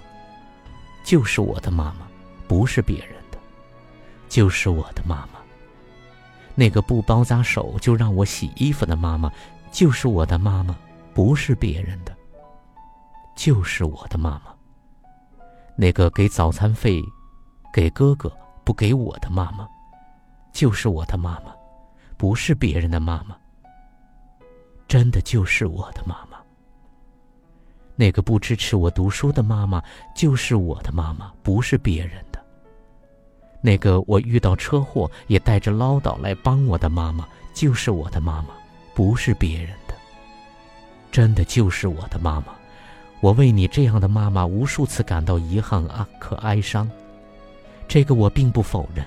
[1.05, 2.07] 就是我的妈妈，
[2.47, 3.37] 不是别人的，
[4.27, 5.39] 就是我的妈妈。
[6.53, 9.31] 那个不包扎手就让我洗衣服的妈妈，
[9.71, 10.75] 就是我的妈妈。
[11.13, 12.15] 不是别人的，
[13.35, 14.53] 就是我的妈妈。
[15.75, 17.01] 那个给早餐费
[17.73, 18.31] 给哥哥
[18.63, 19.67] 不给我的妈妈，
[20.51, 21.53] 就是我的妈妈，
[22.17, 23.35] 不是别人的妈妈。
[24.87, 26.37] 真的就是我的妈妈。
[27.95, 29.81] 那个不支持我读书的妈妈，
[30.15, 32.43] 就是我的妈妈，不是别人的。
[33.61, 38.49] 那个我遇到车祸也带着唠叨来帮我的妈妈，就是我的妈妈，
[38.95, 39.75] 不是别人。
[41.11, 42.55] 真的就是我的妈妈，
[43.19, 46.89] 我为你这样的妈妈无数次感到遗憾啊，可哀伤。
[47.87, 49.05] 这个我并不否认。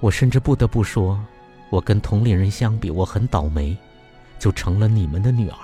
[0.00, 1.20] 我甚至不得不说，
[1.68, 3.76] 我跟同龄人相比，我很倒霉，
[4.38, 5.58] 就成了你们的女儿。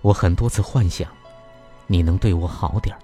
[0.00, 1.06] 我很多次幻想，
[1.86, 2.98] 你能对我好点儿，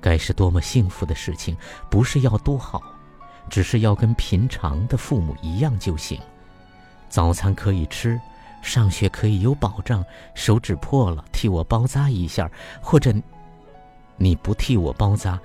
[0.00, 1.56] 该是多么幸福的事情。
[1.90, 2.80] 不是要多好，
[3.50, 6.20] 只是要跟平常的父母一样就行。
[7.08, 8.20] 早餐可以吃。
[8.62, 10.04] 上学可以有保障，
[10.34, 12.50] 手指破了替我包扎一下，
[12.80, 13.12] 或者
[14.16, 15.38] 你不替我包扎，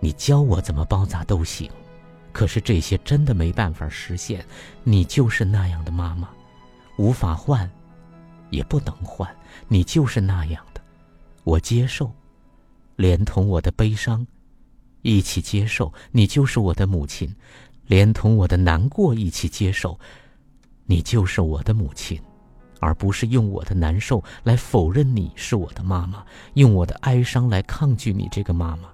[0.00, 1.70] 你教我怎么包扎都行。
[2.32, 4.44] 可是这些真的没办法实现，
[4.82, 6.28] 你就是那样的妈妈，
[6.96, 7.70] 无法换，
[8.50, 9.28] 也不能换，
[9.68, 10.80] 你就是那样的，
[11.44, 12.10] 我接受，
[12.96, 14.26] 连同我的悲伤
[15.02, 17.32] 一起接受，你就是我的母亲，
[17.86, 19.98] 连同我的难过一起接受，
[20.86, 22.20] 你就是我的母亲。
[22.82, 28.90] 而不是用我的难受来否认你是我的妈妈，用我的哀伤来抗拒你这个妈妈。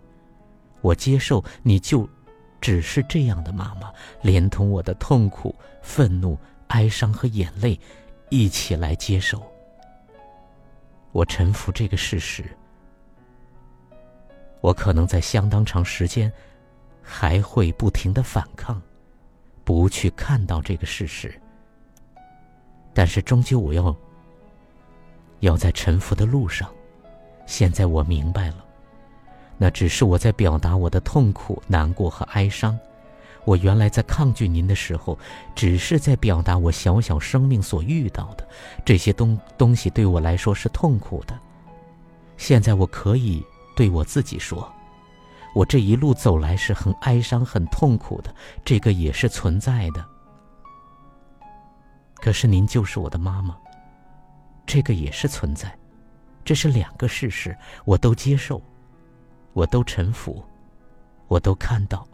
[0.82, 2.06] 我接受你就
[2.60, 7.80] 只是这样的妈妈，连同我的痛苦、愤怒、哀伤和眼泪
[8.28, 9.42] 一起来接受。
[11.12, 12.44] 我臣服这个事实。
[14.60, 16.30] 我可能在相当长时间
[17.00, 18.80] 还会不停的反抗，
[19.64, 21.40] 不去看到这个事实。
[22.94, 23.94] 但是终究我要
[25.40, 26.68] 要在臣服的路上。
[27.46, 28.64] 现在我明白了，
[29.56, 32.78] 那只是我在表达我的痛苦、难过和哀伤。
[33.44, 35.18] 我原来在抗拒您的时候，
[35.54, 38.46] 只是在表达我小小生命所遇到的
[38.84, 41.38] 这些东东西对我来说是痛苦的。
[42.36, 43.42] 现在我可以
[43.74, 44.70] 对我自己说，
[45.54, 48.34] 我这一路走来是很哀伤、很痛苦的，
[48.66, 50.04] 这个也是存在的。
[52.20, 53.56] 可是您就是我的妈妈，
[54.66, 55.76] 这个也是存在，
[56.44, 58.60] 这是两个事实，我都接受，
[59.52, 60.44] 我都臣服，
[61.28, 62.06] 我都看到，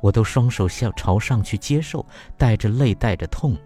[0.00, 2.04] 我都双手向朝上去接受，
[2.36, 3.56] 带着泪，带着痛，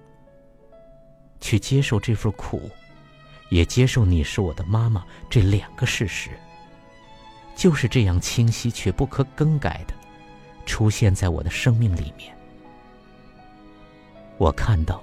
[1.40, 2.70] 去接受这份苦。
[3.48, 6.30] 也接受你是我的妈妈这两个事实，
[7.54, 9.94] 就是这样清晰却不可更改的，
[10.64, 12.36] 出现在我的生命里面。
[14.36, 15.00] 我看到，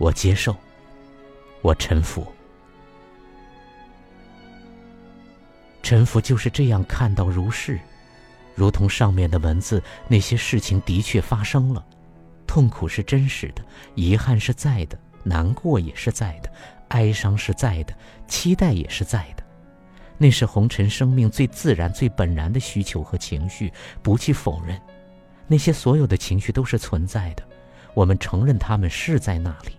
[0.00, 0.56] 我接受，
[1.60, 2.26] 我臣服。
[5.82, 7.78] 臣服就是这样看到如是，
[8.54, 11.84] 如同上面的文字，那些事情的确发生了，
[12.46, 13.62] 痛苦是真实的，
[13.94, 16.50] 遗憾是在的，难过也是在的。
[16.88, 17.94] 哀伤是在的，
[18.26, 19.42] 期待也是在的，
[20.16, 23.70] 那是红尘生命最自然、最本然的需求和情绪，
[24.02, 24.80] 不去否认。
[25.46, 27.42] 那些所有的情绪都是存在的，
[27.92, 29.72] 我们承认他们是在那里，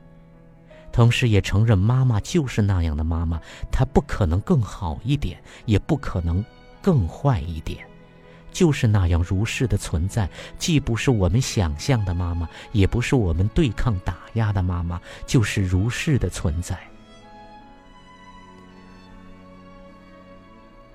[0.92, 6.44] 同时也承认妈妈就是那样的妈妈，她不可能更好一点，也不可能
[6.82, 7.86] 更坏一点。
[8.52, 16.78] 就是那样如是的存在，既不是我们想象的妈妈，也不是我们对抗打压的妈妈，就是如是的存在。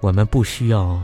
[0.01, 1.01] 我们不需要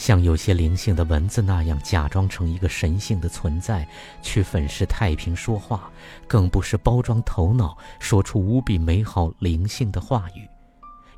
[0.00, 3.86] 像有些灵性的文字那样假装成一个神性的存在
[4.22, 5.90] 去粉饰太平说话，
[6.26, 10.48] 更不是包装头脑说出无比美好灵性的话语，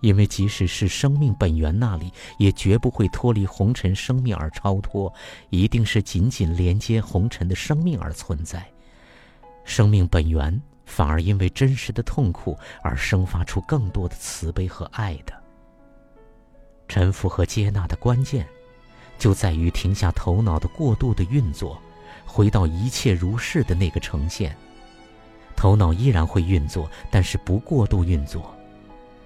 [0.01, 5.15] 因为即使是生命本源那里，也绝不会脱离红尘生命而超脱，
[5.51, 8.67] 一定是紧紧连接红尘的生命而存在。
[9.65, 15.33] 生命本源反而因为真实的痛苦而生发出更多的慈悲和爱的。
[16.89, 18.45] 臣服和接纳的关键，
[19.23, 21.81] 就在于停下头脑的过度的运作，
[22.27, 24.57] 回到一切如是的那个呈现。
[25.55, 28.53] 头脑依然会运作，但是不过度运作。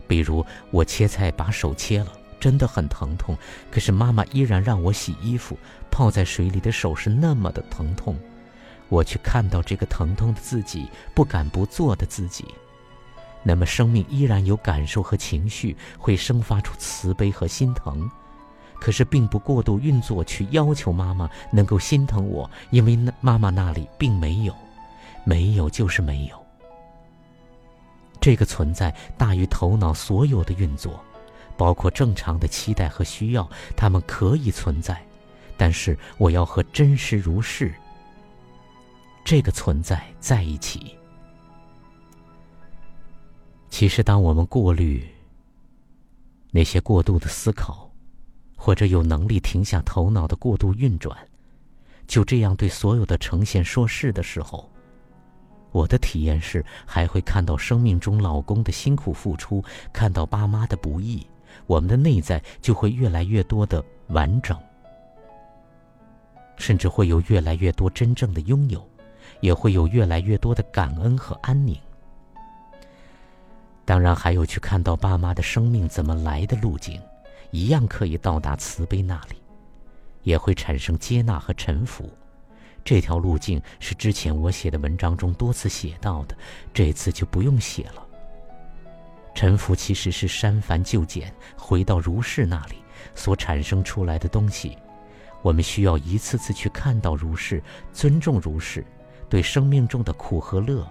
[0.07, 3.35] 比如我切菜把手切了，真的很疼痛，
[3.71, 5.57] 可是妈妈依然让我洗衣服，
[5.91, 8.19] 泡在水里的手是那么的疼痛，
[8.91, 12.45] 我却看到这个疼痛的自己，不敢不做的自己。
[13.43, 18.11] 那么，生命依然有感受和情绪，会生发出慈悲和心疼，
[18.81, 24.55] 可是并不过度运作去要求妈妈能够心疼我，因为那妈妈那里并没有，
[25.25, 26.47] 没有就是没有。
[28.21, 31.01] 这个存在大于头脑所有的运作，
[31.57, 35.01] 包括正常的期待和需要，它们可以存在，
[35.57, 37.73] 但是我要和真实如是
[39.25, 40.97] 这个存在在一起。
[43.71, 45.07] 其实，当我们过滤
[46.51, 47.86] 那些过度的思考，
[48.67, 51.17] 或者有能力停下头脑的过度运转，
[52.09, 54.69] 就这样对所有的呈现说是的时候，
[55.71, 59.63] 我的体验是还会看到生命中老公的辛苦付出，
[59.93, 61.25] 看到爸妈的不易，
[61.69, 64.59] 我们的内在就会越来越多的完整，
[66.57, 68.85] 甚至会有越来越多真正的拥有，
[69.43, 71.79] 也会有越来越多的感恩和安宁。
[73.85, 77.01] 当然，还有去看到爸妈的生命怎么来的路径，
[77.57, 79.37] 一样可以到达慈悲那里，
[80.23, 82.13] 也会产生接纳和臣服。
[82.85, 86.37] 这条路径是之前我写的文章中多次写到的，
[86.75, 88.07] 这次就不用写了。
[89.35, 92.77] 臣服其实是删繁就简，回到如是那里
[93.15, 94.77] 所产生出来的东西。
[95.41, 98.85] 我们需要一次次去看到如是，尊重如是，
[99.31, 100.87] 对生命中的苦和乐，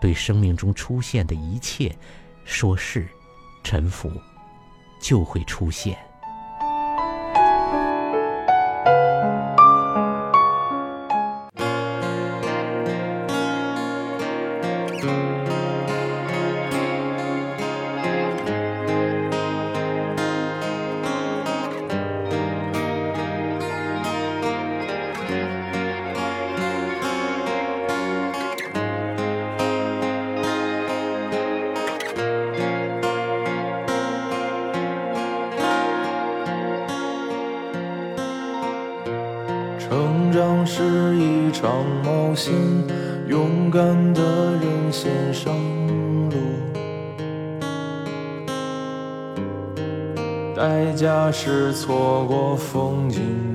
[0.00, 1.94] 对生命中出现的一切。
[2.44, 3.06] 说是，
[3.62, 4.10] 臣服，
[4.98, 5.98] 就会出现。
[51.86, 53.45] 错过风景。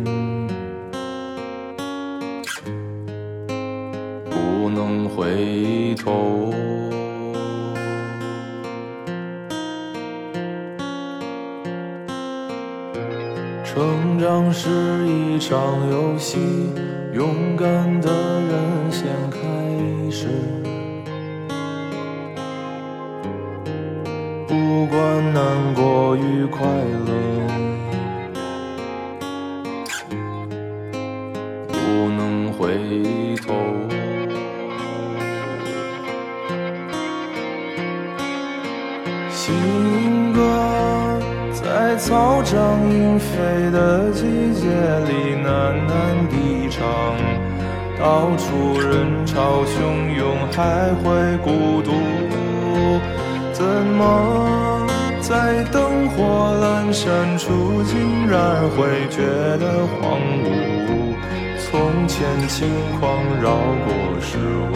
[42.90, 44.22] 莺飞的季
[44.54, 44.68] 节
[45.08, 45.12] 里
[45.44, 45.48] 喃
[45.88, 45.92] 喃
[46.30, 46.82] 低唱，
[48.00, 49.78] 到处人潮汹
[50.18, 51.92] 涌，还会孤独。
[53.54, 54.88] 怎么
[55.22, 56.18] 在灯火
[56.62, 59.22] 阑珊处，竟然会觉
[59.58, 60.46] 得荒芜？
[61.58, 62.68] 从前轻
[63.00, 63.02] 狂
[63.42, 63.52] 绕
[63.86, 63.90] 过
[64.20, 64.38] 时
[64.72, 64.76] 光。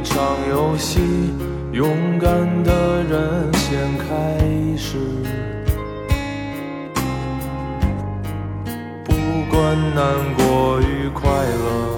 [0.00, 0.98] 一场游戏，
[1.72, 2.30] 勇敢
[2.64, 4.40] 的人先开
[4.74, 4.96] 始。
[9.04, 9.12] 不
[9.50, 10.02] 管难
[10.38, 11.89] 过与快乐，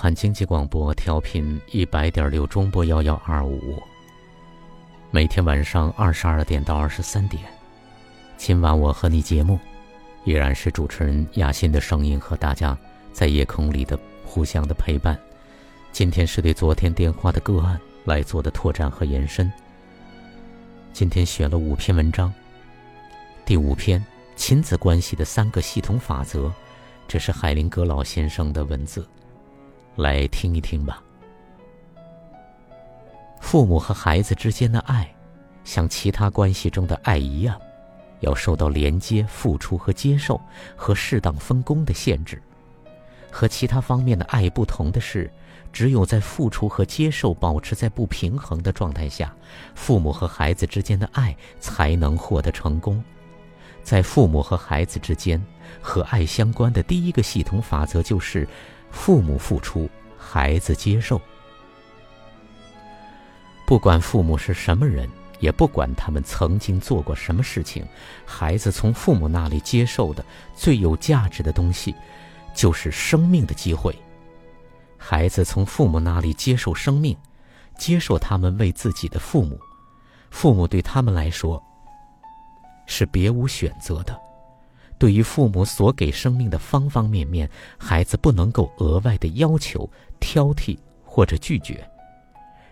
[0.00, 3.82] 汉经济广播调频一百点六中波幺幺二五，
[5.10, 7.42] 每天晚上二十二点到二十三点，
[8.36, 9.58] 今晚我和你节目，
[10.22, 12.78] 依然是主持人雅欣的声音和大家
[13.12, 15.18] 在夜空里的互相的陪伴。
[15.90, 19.52] 今天是对昨天电话的个案来做的拓展和延伸。
[20.92, 22.32] 今天选了五篇文章，
[23.44, 24.00] 第五篇
[24.36, 26.52] 亲子关系的三个系统法则，
[27.08, 29.04] 这是海林格老先生的文字。
[29.98, 31.02] 来听一听吧。
[33.40, 35.12] 父母和孩子之间的爱，
[35.64, 37.60] 像其他关系中的爱一样，
[38.20, 40.40] 要受到连接、付出和接受
[40.76, 42.40] 和适当分工的限制。
[43.28, 45.28] 和其他方面的爱不同的是，
[45.72, 49.34] 只有在付出和接受保持在不平衡的状态下，
[49.74, 53.02] 父母和孩子之间的爱才能获得成功。
[53.82, 55.44] 在父母和孩子之间，
[55.80, 58.46] 和爱相关的第一个系统法则就是。
[58.90, 61.20] 父母付出，孩子接受。
[63.66, 65.08] 不管父母是什么人，
[65.40, 67.86] 也不管他们曾经做过什么事情，
[68.24, 70.24] 孩子从父母那里接受的
[70.54, 71.94] 最有价值的东西，
[72.54, 73.94] 就是生命的机会。
[74.96, 77.16] 孩子从父母那里接受生命，
[77.78, 79.60] 接受他们为自己的父母，
[80.30, 81.62] 父母对他们来说
[82.86, 84.27] 是别无选择的。
[84.98, 89.88] 对于父母所给生命的方方面面，孩子不能够额外的要求、
[90.18, 91.88] 挑剔或者拒绝，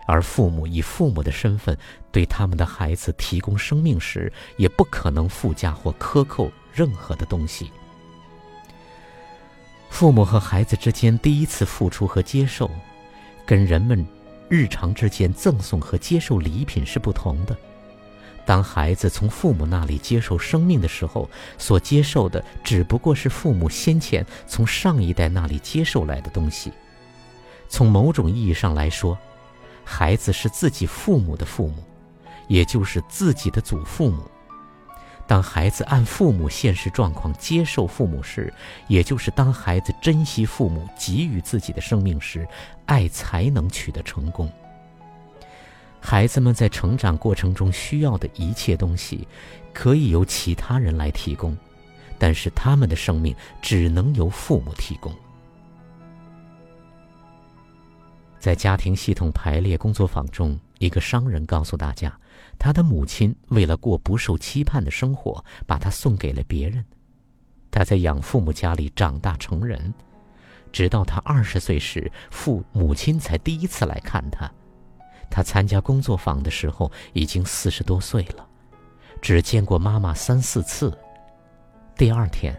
[0.06, 1.78] 而父母以父母的身份
[2.10, 7.70] 对他们的孩子提供生命时，也不可能附加或克扣任何的东西。
[9.88, 12.68] 父母和孩子之间第一次付出和接受，
[13.46, 14.04] 跟人们
[14.48, 17.56] 日常之间赠送和接受礼品是不同的。
[18.46, 21.28] 当孩子从父母那里接受生命的时候，
[21.58, 26.72] 所接受的只不过是父母先前从上一代那里接受来的东西。
[27.68, 29.18] 从某种意义上来说，
[29.84, 31.82] 孩子是自己父母的父母，
[32.46, 34.22] 也就是自己的祖父母。
[35.26, 38.54] 当孩子按父母现实状况接受父母时，
[38.86, 42.46] 也就是当孩子珍惜父母给予自己的生命时，
[42.84, 44.48] 爱才能取得成功。
[46.00, 49.26] 孩子们在成长过程中需要的一切东西，
[49.72, 51.56] 可以由其他人来提供，
[52.18, 55.12] 但是他们的生命只能由父母提供。
[58.38, 62.16] 在家庭系统排列工作坊中，一个商人告诉大家，
[62.56, 66.84] 他的母亲为了过不受期盼的生活，把他送给了别人。
[67.72, 69.92] 他在养父母家里长大成人，
[70.70, 74.48] 直到他二十岁时，父母亲才第一次来看他。
[75.30, 78.46] 他参加工作坊的时候已经四十多岁了，
[79.20, 80.96] 只见过妈妈三四次。
[81.96, 82.54] 第二天，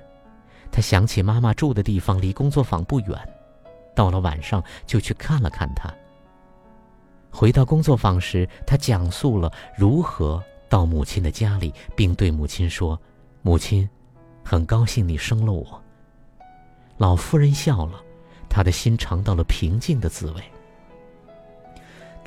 [0.72, 3.30] 他想起妈妈住的地方离工作坊不远，
[3.96, 5.94] 到了晚上就去看了看她。
[7.30, 13.00] 回到工作坊时，他讲述了如何到母亲的家里，并对母亲说
[13.44, 13.88] ：“母亲，
[14.44, 15.84] 很高兴你生了我。”
[16.98, 18.02] 老妇人笑了，
[18.50, 20.44] 她的心尝到了平静的滋味。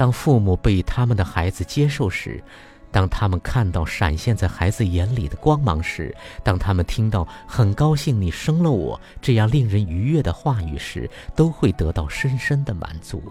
[0.01, 2.43] 当父母被他们的孩子接受时，
[2.91, 13.23] 当他们看到闪现在孩子眼里的光芒时，当他们听到“很高兴你生了我”这样令人愉悦的话语时，都会得到深深的满足。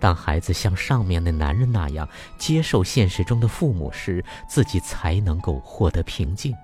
[0.00, 2.08] 当孩子像上面的男人那样
[2.38, 6.56] 接受现实中的父母时，自己才能够获得平静。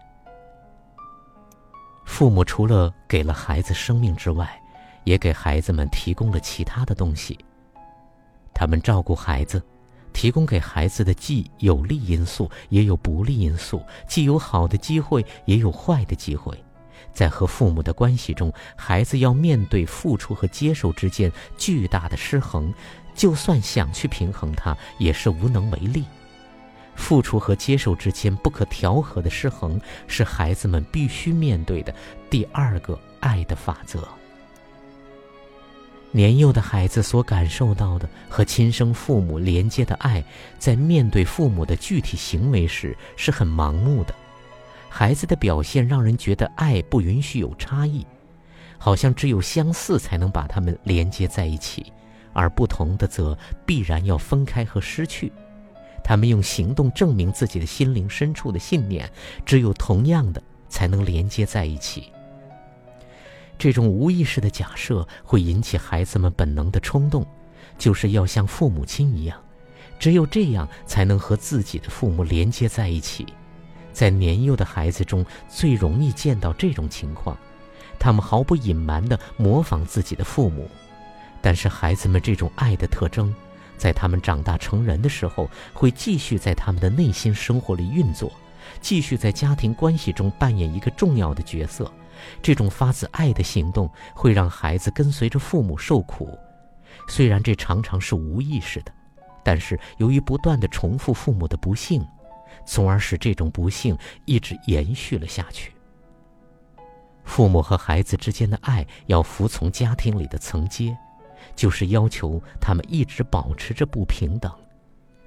[2.07, 4.59] 父母除了给了孩子生命之外，
[5.05, 7.39] 也给孩子们提供了其他的东西。
[8.55, 9.63] 他们照顾孩子，
[10.13, 16.57] 提供给孩子的既有利因素，也有不利因素；既有好的机会，也有坏的机会。
[17.13, 22.73] 在和父母的关系中，孩子要面对付出和接受之间巨大的失衡。
[23.15, 26.05] 就算想去平衡它，也是无能为力。
[26.95, 31.95] 付出和接受之间不可调和的失衡，是孩子们必须面对的
[32.31, 34.07] 第二个爱的法则。
[36.13, 40.23] 年幼的孩子所感受到的和亲生父母连接的爱，
[40.59, 44.15] 在面对父母的具体行为时是很盲目的。
[44.89, 48.07] 孩子的表现让人觉得爱不允许有差异，
[48.79, 51.93] 好像只有相似才能把他们连接在一起。
[52.35, 53.37] 而不同的则
[53.67, 55.31] 必然要分开和失去。
[56.03, 59.07] 他们用行动证明自己的心灵深处的信念，
[59.45, 62.11] 只有同样的才能连接在一起。
[63.63, 67.25] 这种无意识的假设会引起孩子们本能的冲动，
[67.79, 69.41] 就是要像父母亲一样，
[70.01, 73.25] 只有这样才能和自己的父母连接在一起。
[73.93, 77.39] 在年幼的孩子中最容易见到这种情况，
[78.01, 80.69] 他们毫不隐瞒地模仿自己的父母。
[81.41, 83.33] 但是孩子们这种爱的特征，
[83.77, 88.33] 在他们长大成人的时候，会继续在他们的内心生活里运作，
[88.81, 91.89] 继续在家庭关系中扮演一个重要的角色。
[92.43, 96.39] 这种发自爱的行动会让孩子跟随着父母受苦，
[97.09, 98.93] 虽然这常常是无意识的，
[99.43, 102.07] 但是由于不断的重复父母的不幸，
[102.67, 105.73] 从而使这种不幸一直延续了下去。
[107.25, 110.97] 父母和孩子之间的爱要服从家庭里的层阶。
[111.57, 114.51] 就是要求他们一直保持着不平等，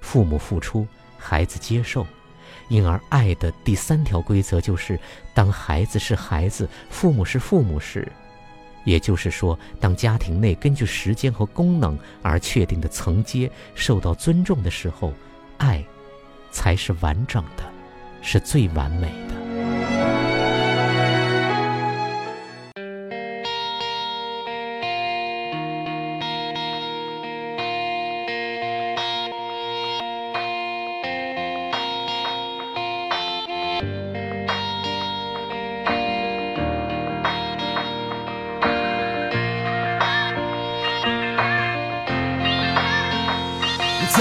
[0.00, 0.86] 父母付出，
[1.18, 2.06] 孩子接受，
[2.68, 4.98] 因而爱的第三条规则就是：
[5.34, 8.06] 当孩子是孩子，父母是父母时，
[8.84, 15.12] 也就是说，当家庭内根据时间和功能而确定的层阶受到尊重的时候，
[15.58, 15.84] 爱
[16.50, 17.64] 才是完整的，
[18.22, 19.45] 是最完美的。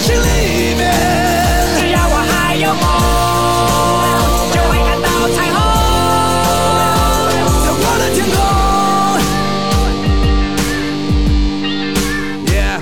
[0.00, 0.94] 心里面，
[1.76, 2.82] 只要我还有梦，
[4.52, 5.58] 就会看到彩虹，
[7.80, 8.36] 我的天空。
[12.46, 12.78] Yeah，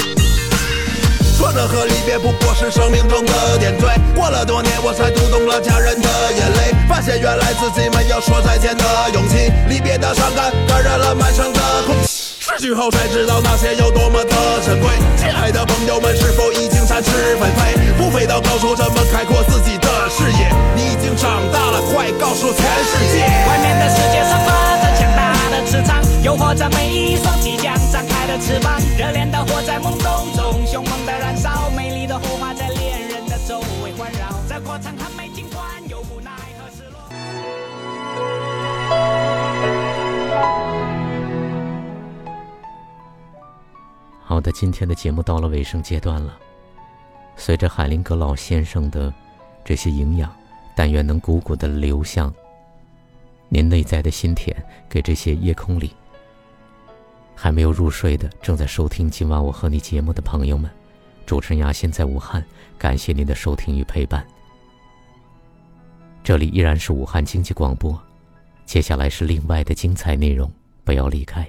[1.37, 3.87] 挫折和离别不过是生命中的点缀。
[4.15, 9.51] 过了多年，我才读懂了家人的眼泪，发现原来自己没有说再见的勇气。
[9.69, 12.16] 离别的伤感感染了满城的空气。
[12.57, 14.35] 失去后才知道那些有多么的
[14.65, 14.89] 珍贵。
[15.19, 17.77] 亲爱的朋友们，是否已经展翅纷飞？
[17.99, 20.49] 不飞到高处，怎么开阔自己的视野？
[20.75, 23.21] 你已经长大了，快告诉全世界！
[23.47, 34.33] 外面的世界散发着强大的磁场，诱惑着每一双即将张开的翅膀，热恋的火在懵懂中，凶猛的燃烧，美丽的火花在恋人的周围环绕。
[34.49, 36.97] 这过程很美，尽管有无奈和失落。
[44.29, 46.37] 好的，今天的节目到了尾声阶段了。
[47.37, 49.15] 随着海林格老先生的
[49.65, 50.35] 这些营养，
[50.75, 52.35] 但愿能汩汩的流向
[53.49, 54.53] 您内在的心田，
[54.89, 55.93] 给这些夜空里
[57.37, 60.69] 还没有入睡的、正在收听今晚我和你节目的朋友们。
[61.25, 62.45] 主持人雅欣在武汉，
[62.77, 64.27] 感谢您的收听与陪伴。
[66.25, 67.97] 这里依然是武汉经济广播，
[68.65, 70.51] 接下来是另外的精彩内容，
[70.83, 71.49] 不要离开。